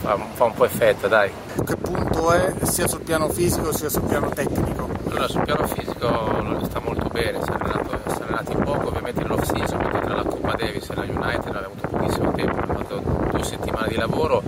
fa, 0.00 0.18
fa, 0.32 0.44
un 0.44 0.54
po' 0.54 0.64
effetto 0.64 1.08
dai. 1.08 1.30
Che 1.64 1.76
punto 1.76 2.32
è 2.32 2.54
sia 2.62 2.86
sul 2.86 3.02
piano 3.02 3.28
fisico 3.28 3.72
sia 3.72 3.88
sul 3.88 4.02
piano 4.02 4.28
tecnico? 4.30 4.88
Allora 5.08 5.28
sul 5.28 5.42
piano 5.42 5.66
fisico 5.66 6.64
sta 6.64 6.80
molto 6.80 7.08
bene, 7.08 7.40
si 7.42 7.50
è 7.50 7.54
allenato, 7.54 8.00
si 8.06 8.18
è 8.18 8.22
allenato 8.22 8.58
poco, 8.58 8.88
ovviamente 8.88 9.22
nell'off 9.22 9.44
season, 9.44 9.66
soprattutto 9.66 10.06
tra 10.06 10.14
la 10.14 10.24
Coppa 10.24 10.52
Davis 10.56 10.88
e 10.88 10.94
la 10.94 11.02
United 11.02 11.46
abbiamo 11.46 11.74
avuto 11.74 11.88
pochissimo 11.88 12.32
tempo, 12.32 12.58
abbiamo 12.58 12.78
fatto 12.78 13.02
due 13.30 13.42
settimane 13.42 13.88
di 13.88 13.96
lavoro 13.96 14.42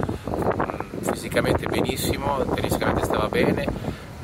fisicamente 1.01 1.67
benissimo, 1.67 2.45
tennisticamente 2.55 3.05
stava 3.05 3.29
bene. 3.29 3.67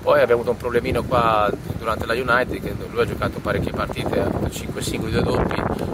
Poi 0.03 0.21
abbiamo 0.21 0.43
avuto 0.43 0.51
un 0.53 0.57
problemino 0.57 1.03
qua 1.03 1.51
durante 1.79 2.07
la 2.07 2.13
United 2.13 2.63
che 2.63 2.75
lui 2.89 3.01
ha 3.01 3.07
giocato 3.07 3.41
parecchie 3.41 3.73
partite, 3.73 4.21
ha 4.21 4.31
fatto 4.31 4.51
5 4.51 4.81
singoli, 4.81 5.11
2 5.11 5.23
doppi, 5.23 5.59
ha 5.59 5.65
avuto 5.65 5.85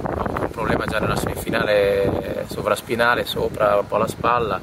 un 0.43 0.51
problema 0.51 0.85
già 0.85 0.99
nella 0.99 1.17
semifinale 1.17 2.45
sovraspinale, 2.49 3.25
sopra 3.25 3.79
un 3.79 3.87
po' 3.87 3.97
la 3.97 4.07
spalla, 4.07 4.61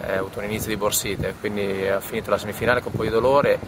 ha 0.00 0.16
avuto 0.16 0.38
un 0.38 0.46
inizio 0.46 0.70
di 0.70 0.76
borsite, 0.76 1.34
quindi 1.38 1.86
ha 1.86 2.00
finito 2.00 2.30
la 2.30 2.38
semifinale 2.38 2.80
con 2.80 2.92
un 2.92 2.98
po' 2.98 3.04
di 3.04 3.10
dolore 3.10 3.58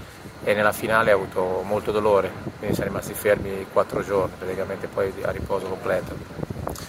e 0.45 0.55
nella 0.55 0.73
finale 0.73 1.11
ha 1.11 1.15
avuto 1.15 1.63
molto 1.63 1.93
dolore, 1.93 2.33
quindi 2.59 2.75
siamo 2.75 2.91
rimasti 2.91 3.13
fermi 3.13 3.67
4 3.71 4.03
giorni, 4.03 4.33
praticamente 4.39 4.87
poi 4.87 5.13
a 5.23 5.31
riposo 5.31 5.67
completo 5.67 6.48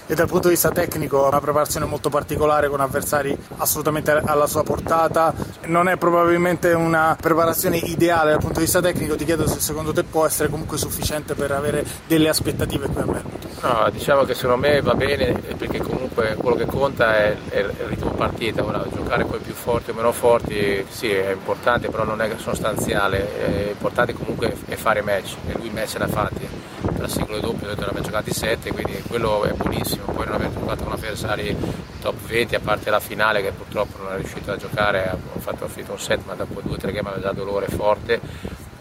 e 0.09 0.15
dal 0.15 0.27
punto 0.27 0.47
di 0.47 0.55
vista 0.55 0.71
tecnico 0.71 1.27
una 1.27 1.39
preparazione 1.39 1.85
molto 1.85 2.09
particolare 2.09 2.67
con 2.67 2.81
avversari 2.81 3.37
assolutamente 3.57 4.09
alla 4.11 4.47
sua 4.47 4.63
portata. 4.63 5.31
Non 5.65 5.87
è 5.87 5.97
probabilmente 5.97 6.73
una 6.73 7.15
preparazione 7.19 7.77
ideale 7.77 8.31
dal 8.31 8.39
punto 8.39 8.55
di 8.57 8.65
vista 8.65 8.81
tecnico, 8.81 9.15
ti 9.15 9.23
chiedo 9.23 9.47
se 9.47 9.59
secondo 9.59 9.93
te 9.93 10.03
può 10.03 10.25
essere 10.25 10.49
comunque 10.49 10.79
sufficiente 10.79 11.35
per 11.35 11.51
avere 11.51 11.85
delle 12.07 12.27
aspettative 12.27 12.87
qui 12.87 13.01
a 13.01 13.05
Melbourne. 13.05 13.37
No, 13.61 13.89
diciamo 13.91 14.23
che 14.23 14.33
secondo 14.33 14.67
me 14.67 14.81
va 14.81 14.95
bene 14.95 15.33
perché 15.55 15.77
comunque 15.77 16.33
quello 16.35 16.55
che 16.55 16.65
conta 16.65 17.15
è, 17.15 17.37
il 17.51 17.71
ritmo 17.87 18.09
partita, 18.11 18.63
Ora, 18.63 18.83
giocare 18.91 19.25
poi 19.25 19.39
più 19.39 19.53
forti 19.53 19.91
o 19.91 19.93
meno 19.93 20.11
forti 20.11 20.85
sì 20.89 21.11
è 21.11 21.33
importante 21.33 21.89
però 21.89 22.03
non 22.03 22.19
è 22.21 22.33
sostanziale, 22.37 23.37
è 23.37 23.69
importante 23.69 24.13
comunque 24.13 24.55
è 24.65 24.75
fare 24.75 25.01
match 25.01 25.35
e 25.47 25.53
lui 25.57 25.69
match 25.69 25.97
ne 25.97 26.05
ha 26.05 26.07
fatti 26.07 26.58
singolo 27.09 27.39
doppio, 27.39 27.67
ne 27.67 27.73
abbiamo 27.73 28.01
giocati 28.01 28.31
7, 28.31 28.71
quindi 28.71 29.01
quello 29.07 29.43
è 29.43 29.51
buonissimo. 29.51 30.05
Poi 30.05 30.25
non 30.25 30.35
abbiamo 30.35 30.59
giocato 30.59 30.83
con 30.83 30.93
avversari 30.93 31.55
top 32.01 32.15
20, 32.27 32.55
a 32.55 32.59
parte 32.59 32.89
la 32.89 32.99
finale 32.99 33.41
che 33.41 33.51
purtroppo 33.51 33.97
non 34.03 34.13
è 34.13 34.15
riuscito 34.17 34.51
a 34.51 34.57
giocare, 34.57 35.09
abbiamo 35.09 35.39
fatto 35.39 35.67
finito 35.67 35.91
un 35.91 35.99
set, 35.99 36.21
ma 36.25 36.35
dopo 36.35 36.61
due 36.61 36.75
o 36.75 36.77
tre 36.77 36.91
game 36.91 37.09
aveva 37.09 37.27
già 37.27 37.33
dolore 37.33 37.67
forte. 37.67 38.19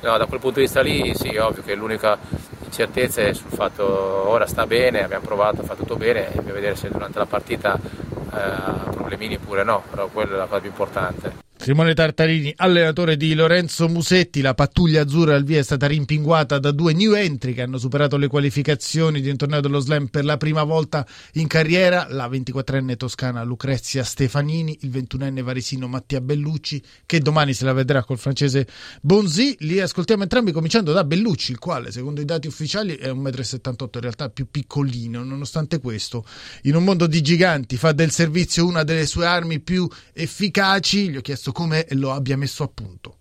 No, 0.01 0.17
da 0.17 0.27
quel 0.27 0.39
punto 0.39 0.61
di 0.61 0.67
vista 0.67 0.81
lì 0.81 1.13
sì, 1.15 1.35
ovvio 1.37 1.63
che 1.63 1.75
l'unica 1.75 2.17
incertezza 2.65 3.23
è 3.23 3.33
sul 3.33 3.51
fatto 3.51 3.85
ora 3.85 4.47
sta 4.47 4.67
bene, 4.67 5.03
abbiamo 5.03 5.25
provato, 5.25 5.63
fa 5.63 5.75
tutto 5.75 5.97
bene, 5.97 6.33
e 6.33 6.41
vedere 6.41 6.77
se 6.77 6.89
durante 6.91 7.19
la 7.19 7.27
partita 7.27 7.75
eh, 7.75 8.39
ha 8.39 8.89
problemini 8.93 9.35
oppure 9.37 9.65
no, 9.65 9.83
però 9.91 10.07
quella 10.09 10.35
è 10.35 10.37
la 10.37 10.47
cosa 10.47 10.61
più 10.61 10.71
importante. 10.71 11.48
Simone 11.69 11.93
Tartarini, 11.93 12.51
allenatore 12.57 13.19
di 13.19 13.35
Lorenzo 13.35 13.91
Musetti, 13.91 14.41
la 14.41 14.55
pattuglia 14.55 15.03
azzurra 15.03 15.35
al 15.35 15.45
via 15.45 15.59
è 15.59 15.63
stata 15.63 15.87
rimpinguata 15.87 16.59
da 16.59 16.71
due 16.71 16.95
new 16.95 17.13
entry 17.13 17.53
che 17.53 17.61
hanno 17.61 17.77
superato 17.77 18.17
le 18.17 18.27
qualificazioni 18.27 19.21
di 19.21 19.29
un 19.29 19.37
torneo 19.37 19.61
dello 19.61 19.79
slam 19.79 20.07
per 20.07 20.25
la 20.25 20.39
prima 20.39 20.63
volta 20.63 21.07
in 21.35 21.47
carriera, 21.47 22.07
la 22.09 22.27
24enne 22.27 22.97
toscana 22.97 23.43
Lucrezia 23.43 24.03
Stefanini, 24.03 24.79
il 24.81 24.89
21enne 24.89 25.43
varesino 25.43 25.89
Mattia 25.89 26.23
Bellucci, 26.23 26.83
che 27.05 27.21
domani 27.21 27.53
se 27.53 27.67
la 27.67 27.75
vedrà 27.75 28.03
col 28.03 28.17
francese 28.17 28.67
Bonzi. 29.03 29.55
Li 29.59 29.79
ascoltiamo 29.79 30.23
entrambi 30.23 30.53
cominciando 30.53 30.95
da 30.95 31.05
Bellucci, 31.05 31.53
il 31.53 31.59
quale 31.59 31.93
secondo 31.93 32.23
i 32.23 32.25
dati 32.25 32.47
ufficiali 32.47 32.97
è 32.97 33.11
1,78 33.11 33.13
m, 33.13 33.89
in 33.93 34.01
realtà 34.01 34.31
più 34.31 34.47
piccolino, 34.51 35.23
nonostante 35.23 35.81
questo 35.81 36.25
in 36.63 36.77
un 36.77 36.85
mondo 36.85 37.07
di 37.07 37.21
giganti 37.21 37.77
fa 37.77 37.93
del 37.93 38.11
servizio 38.11 38.65
una 38.65 38.85
delle 38.85 39.05
sue 39.05 39.27
armi 39.27 39.61
più 39.61 39.87
efficaci. 40.15 41.11
Gli 41.11 41.17
ho 41.19 41.21
chiesto 41.21 41.57
come 41.59 41.89
lo 41.91 42.13
abbia 42.13 42.37
messo 42.37 42.63
a 42.63 42.69
punto. 42.69 43.19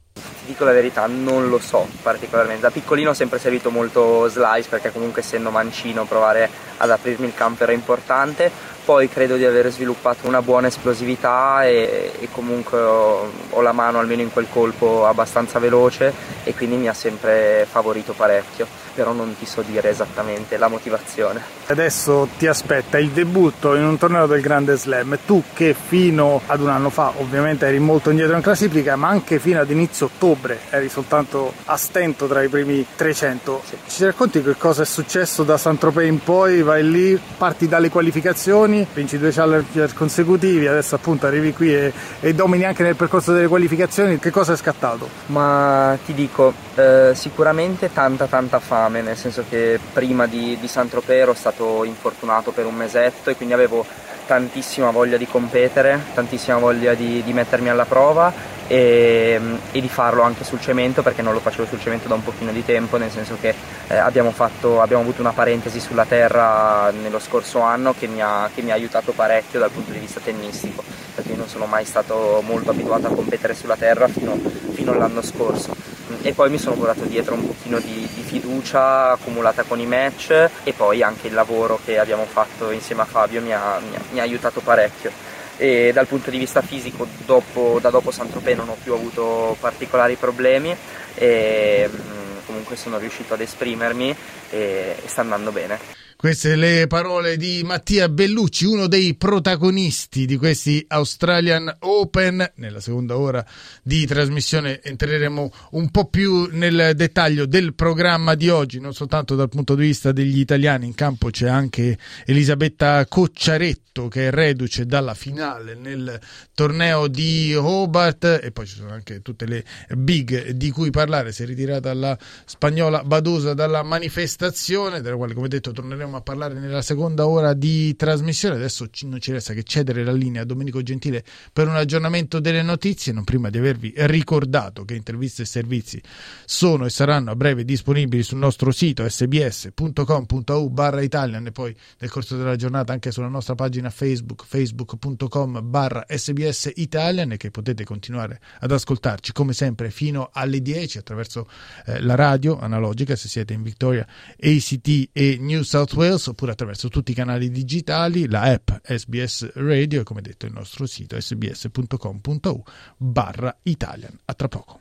Dico 0.47 0.63
la 0.63 0.71
verità, 0.71 1.05
non 1.07 1.49
lo 1.49 1.59
so 1.59 1.85
particolarmente. 2.01 2.61
Da 2.61 2.69
piccolino 2.69 3.09
ho 3.09 3.13
sempre 3.13 3.37
servito 3.37 3.69
molto 3.69 4.29
slice 4.29 4.69
perché 4.69 4.93
comunque 4.93 5.21
essendo 5.21 5.51
mancino 5.51 6.05
provare 6.05 6.49
ad 6.77 6.89
aprirmi 6.89 7.25
il 7.25 7.33
campo 7.33 7.63
era 7.63 7.73
importante. 7.73 8.49
Poi 8.87 9.09
credo 9.09 9.35
di 9.35 9.43
aver 9.43 9.69
sviluppato 9.69 10.25
una 10.27 10.41
buona 10.41 10.67
esplosività 10.67 11.65
e, 11.65 12.13
e 12.21 12.29
comunque 12.31 12.79
ho, 12.79 13.29
ho, 13.49 13.59
la 13.61 13.73
mano 13.73 13.99
almeno 13.99 14.21
in 14.21 14.31
quel 14.31 14.47
colpo 14.49 15.05
abbastanza 15.05 15.59
veloce 15.59 16.13
e 16.45 16.55
quindi 16.55 16.77
mi 16.77 16.87
ha 16.87 16.93
sempre 16.93 17.67
favorito 17.69 18.13
parecchio, 18.13 18.65
però 18.93 19.11
non 19.11 19.35
ti 19.37 19.45
so 19.45 19.61
dire 19.61 19.89
esattamente 19.89 20.55
la 20.55 20.69
motivazione. 20.69 21.41
Adesso 21.65 22.29
ti 22.37 22.47
aspetta 22.47 22.97
il 22.97 23.09
debutto 23.09 23.75
in 23.75 23.83
un 23.83 23.97
torneo 23.97 24.25
del 24.25 24.39
Grande 24.39 24.77
Slam, 24.77 25.19
tu 25.25 25.43
che 25.53 25.75
fino 25.75 26.39
ad 26.45 26.61
un 26.61 26.69
anno 26.69 26.89
fa 26.89 27.11
ovviamente 27.17 27.67
eri 27.67 27.79
molto 27.79 28.09
indietro 28.09 28.37
in 28.37 28.41
classifica, 28.41 28.95
ma 28.95 29.09
anche 29.09 29.37
fino 29.39 29.59
ad 29.59 29.69
inizio 29.69 30.05
ottobre 30.05 30.35
eri 30.69 30.89
soltanto 30.89 31.53
a 31.65 31.77
stento 31.77 32.27
tra 32.27 32.43
i 32.43 32.49
primi 32.49 32.85
300. 32.95 33.61
Sì. 33.65 33.77
Ci 33.87 34.05
racconti 34.05 34.43
che 34.43 34.55
cosa 34.55 34.83
è 34.83 34.85
successo 34.85 35.43
da 35.43 35.57
Saint-Tropez 35.57 36.07
in 36.07 36.23
poi? 36.23 36.61
Vai 36.61 36.89
lì, 36.89 37.19
parti 37.37 37.67
dalle 37.67 37.89
qualificazioni 37.89 38.85
vinci 38.93 39.17
due 39.17 39.31
challenger 39.31 39.93
consecutivi, 39.93 40.67
adesso 40.67 40.95
appunto 40.95 41.27
arrivi 41.27 41.53
qui 41.53 41.73
e, 41.73 41.93
e, 42.19 42.33
domini 42.33 42.65
anche 42.65 42.83
nel 42.83 42.95
percorso 42.95 43.31
delle 43.31 43.47
qualificazioni, 43.47 44.19
che 44.19 44.31
cosa 44.31 44.53
è 44.53 44.55
scattato? 44.55 45.07
Ma 45.27 45.97
ti 46.05 46.13
dico, 46.13 46.53
eh, 46.75 47.11
sicuramente 47.13 47.91
tanta 47.93 48.25
tanta 48.25 48.59
fame, 48.59 49.01
nel 49.01 49.15
senso 49.15 49.43
che 49.47 49.79
prima 49.93 50.25
di, 50.25 50.57
di 50.59 50.67
Saint-Tropez 50.67 51.21
ero 51.21 51.33
stato 51.33 51.83
infortunato 51.83 52.51
per 52.51 52.65
un 52.65 52.75
mesetto 52.75 53.29
e 53.29 53.35
quindi 53.35 53.53
avevo 53.53 53.85
tantissima 54.25 54.91
voglia 54.91 55.17
di 55.17 55.27
competere, 55.27 55.99
tantissima 56.13 56.57
voglia 56.57 56.93
di, 56.93 57.23
di 57.23 57.33
mettermi 57.33 57.69
alla 57.69 57.85
prova 57.85 58.56
e, 58.67 59.39
e, 59.71 59.81
di 59.81 59.89
farlo 59.89 60.21
anche 60.21 60.43
sul 60.43 60.59
cemento 60.59 61.01
perché 61.01 61.21
non 61.21 61.33
lo 61.33 61.39
facevo 61.39 61.65
sul 61.65 61.79
cemento 61.79 62.07
da 62.07 62.15
un 62.15 62.23
pochino 62.23 62.51
di 62.51 62.63
tempo, 62.63 62.97
nel 62.97 63.11
senso 63.11 63.37
che 63.39 63.53
eh, 63.87 63.95
abbiamo, 63.95 64.31
fatto, 64.31 64.81
abbiamo, 64.81 65.03
avuto 65.03 65.21
una 65.21 65.31
parentesi 65.31 65.79
sulla 65.79 66.05
terra 66.05 66.91
nello 66.91 67.19
scorso 67.19 67.59
anno 67.61 67.93
che 67.97 68.07
mi, 68.07 68.21
ha, 68.21 68.49
che 68.53 68.61
mi, 68.61 68.71
ha, 68.71 68.73
aiutato 68.73 69.13
parecchio 69.13 69.59
dal 69.59 69.71
punto 69.71 69.91
di 69.91 69.99
vista 69.99 70.19
tennistico, 70.19 70.83
perché 71.15 71.31
io 71.31 71.37
non 71.37 71.47
sono 71.47 71.65
mai 71.65 71.85
stato 71.85 72.41
molto 72.45 72.71
abituato 72.71 73.07
a 73.07 73.11
competere 73.11 73.55
sulla 73.55 73.75
terra 73.75 74.07
fino, 74.07 74.37
fino 74.73 74.91
all'anno 74.91 75.21
scorso. 75.21 75.75
E 76.21 76.33
poi 76.33 76.49
mi 76.49 76.57
sono 76.57 76.75
portato 76.75 77.05
dietro 77.05 77.35
un 77.35 77.47
pochino 77.47 77.79
di, 77.79 78.07
di 78.13 78.21
fiducia 78.21 79.11
accumulata 79.11 79.63
con 79.63 79.79
i 79.79 79.85
match 79.85 80.49
e 80.63 80.73
poi 80.73 81.03
anche 81.03 81.27
il 81.27 81.33
lavoro 81.33 81.79
che 81.83 81.99
abbiamo 81.99 82.25
fatto 82.25 82.71
insieme 82.71 83.01
a 83.01 83.05
Fabio 83.05 83.41
mi 83.41 83.53
ha, 83.53 83.79
mi 83.79 83.95
ha, 83.95 84.01
mi 84.11 84.19
ha 84.19 84.23
aiutato 84.23 84.61
parecchio 84.61 85.11
e 85.57 85.91
dal 85.93 86.07
punto 86.07 86.29
di 86.29 86.37
vista 86.37 86.61
fisico 86.61 87.07
dopo, 87.25 87.79
da 87.81 87.89
dopo 87.89 88.11
Saint-Tropez 88.11 88.55
non 88.55 88.69
ho 88.69 88.77
più 88.81 88.93
avuto 88.93 89.57
particolari 89.59 90.15
problemi 90.15 90.75
e 91.15 91.89
mm, 91.89 92.37
comunque 92.45 92.75
sono 92.75 92.97
riuscito 92.97 93.33
ad 93.33 93.41
esprimermi 93.41 94.15
e, 94.49 94.95
e 95.03 95.07
sta 95.07 95.21
andando 95.21 95.51
bene. 95.51 96.05
Queste 96.17 96.55
le 96.55 96.87
parole 96.87 97.37
di 97.37 97.61
Mattia 97.63 98.09
Bellucci, 98.09 98.65
uno 98.65 98.87
dei 98.87 99.13
protagonisti 99.13 100.25
di 100.25 100.35
questi 100.35 100.83
Australian 100.87 101.71
Open. 101.81 102.53
Nella 102.55 102.79
seconda 102.79 103.19
ora 103.19 103.45
di 103.83 104.03
trasmissione 104.07 104.81
entreremo 104.81 105.51
un 105.73 105.91
po' 105.91 106.05
più 106.05 106.49
nel 106.51 106.93
dettaglio 106.95 107.45
del 107.45 107.75
programma 107.75 108.33
di 108.33 108.49
oggi, 108.49 108.79
non 108.79 108.95
soltanto 108.95 109.35
dal 109.35 109.49
punto 109.49 109.75
di 109.75 109.85
vista 109.85 110.11
degli 110.11 110.39
italiani. 110.39 110.87
In 110.87 110.95
campo 110.95 111.29
c'è 111.29 111.47
anche 111.47 111.99
Elisabetta 112.25 113.05
Cocciaretto 113.05 114.07
che 114.07 114.27
è 114.27 114.31
reduce 114.31 114.85
dalla 114.85 115.13
finale 115.13 115.75
nel 115.75 116.19
torneo 116.53 117.07
di 117.07 117.53
Hobart 117.55 118.39
e 118.43 118.51
poi 118.51 118.65
ci 118.65 118.75
sono 118.75 118.91
anche 118.91 119.21
tutte 119.21 119.45
le 119.45 119.63
big 119.95 120.49
di 120.49 120.71
cui 120.71 120.89
parlare. 120.89 121.31
Si 121.31 121.43
è 121.43 121.45
ritirata 121.45 121.93
la 121.93 122.17
spagnola 122.45 123.03
Badosa 123.03 123.53
dalla 123.53 123.83
manifestazione, 123.83 125.01
della 125.01 125.15
quale 125.15 125.35
come 125.35 125.47
detto 125.47 125.71
torneremo 125.71 126.06
andremo 126.07 126.17
a 126.17 126.21
parlare 126.21 126.53
nella 126.59 126.81
seconda 126.81 127.27
ora 127.27 127.53
di 127.53 127.95
trasmissione. 127.95 128.55
Adesso 128.55 128.89
non 129.03 129.19
ci 129.19 129.31
resta 129.31 129.53
che 129.53 129.63
cedere 129.63 130.03
la 130.03 130.11
linea 130.11 130.41
a 130.41 130.45
Domenico 130.45 130.81
Gentile 130.81 131.23
per 131.51 131.67
un 131.67 131.75
aggiornamento 131.75 132.39
delle 132.39 132.61
notizie, 132.61 133.13
non 133.13 133.23
prima 133.23 133.49
di 133.49 133.57
avervi 133.57 133.93
ricordato 133.95 134.85
che 134.85 134.95
interviste 134.95 135.43
e 135.43 135.45
servizi 135.45 136.01
sono 136.45 136.85
e 136.85 136.89
saranno 136.89 137.31
a 137.31 137.35
breve 137.35 137.63
disponibili 137.65 138.23
sul 138.23 138.37
nostro 138.37 138.71
sito 138.71 139.07
sbs.com.au 139.07 140.69
barra 140.69 141.01
Italian 141.01 141.45
e 141.45 141.51
poi 141.51 141.75
nel 141.99 142.09
corso 142.09 142.37
della 142.37 142.55
giornata 142.55 142.93
anche 142.93 143.11
sulla 143.11 143.27
nostra 143.27 143.55
pagina 143.55 143.89
Facebook 143.89 144.45
facebook.com 144.45 145.69
barra 145.69 146.05
sbs 146.07 146.71
Italian 146.75 147.33
e 147.33 147.37
che 147.37 147.51
potete 147.51 147.83
continuare 147.83 148.39
ad 148.59 148.71
ascoltarci 148.71 149.33
come 149.33 149.53
sempre 149.53 149.89
fino 149.91 150.29
alle 150.31 150.61
10 150.61 150.99
attraverso 150.99 151.47
eh, 151.85 152.01
la 152.01 152.15
radio 152.15 152.57
analogica 152.59 153.15
se 153.15 153.27
siete 153.27 153.53
in 153.53 153.63
Victoria 153.63 154.07
ACT 154.39 155.09
e 155.11 155.37
New 155.39 155.63
South 155.63 155.95
Wales 155.97 156.27
oppure 156.27 156.51
attraverso 156.51 156.89
tutti 156.89 157.11
i 157.11 157.15
canali 157.15 157.49
digitali, 157.49 158.29
la 158.29 158.43
app 158.43 158.69
SBS 158.83 159.51
Radio 159.55 160.01
e 160.01 160.03
come 160.03 160.21
detto 160.21 160.45
il 160.45 160.53
nostro 160.53 160.85
sito 160.85 161.19
sbs.com.u 161.19 162.63
barra 162.97 163.57
Italian. 163.63 164.17
A 164.25 164.33
tra 164.33 164.47
poco. 164.47 164.79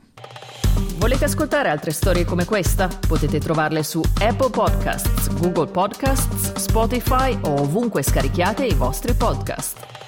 Volete 0.97 1.25
ascoltare 1.25 1.69
altre 1.69 1.91
storie 1.91 2.23
come 2.23 2.45
questa? 2.45 2.87
Potete 2.87 3.39
trovarle 3.39 3.83
su 3.83 4.01
Apple 4.19 4.49
Podcasts, 4.49 5.27
Google 5.39 5.67
Podcasts, 5.67 6.53
Spotify 6.53 7.37
o 7.41 7.61
ovunque 7.61 8.03
scarichiate 8.03 8.65
i 8.65 8.73
vostri 8.73 9.13
podcast. 9.13 10.06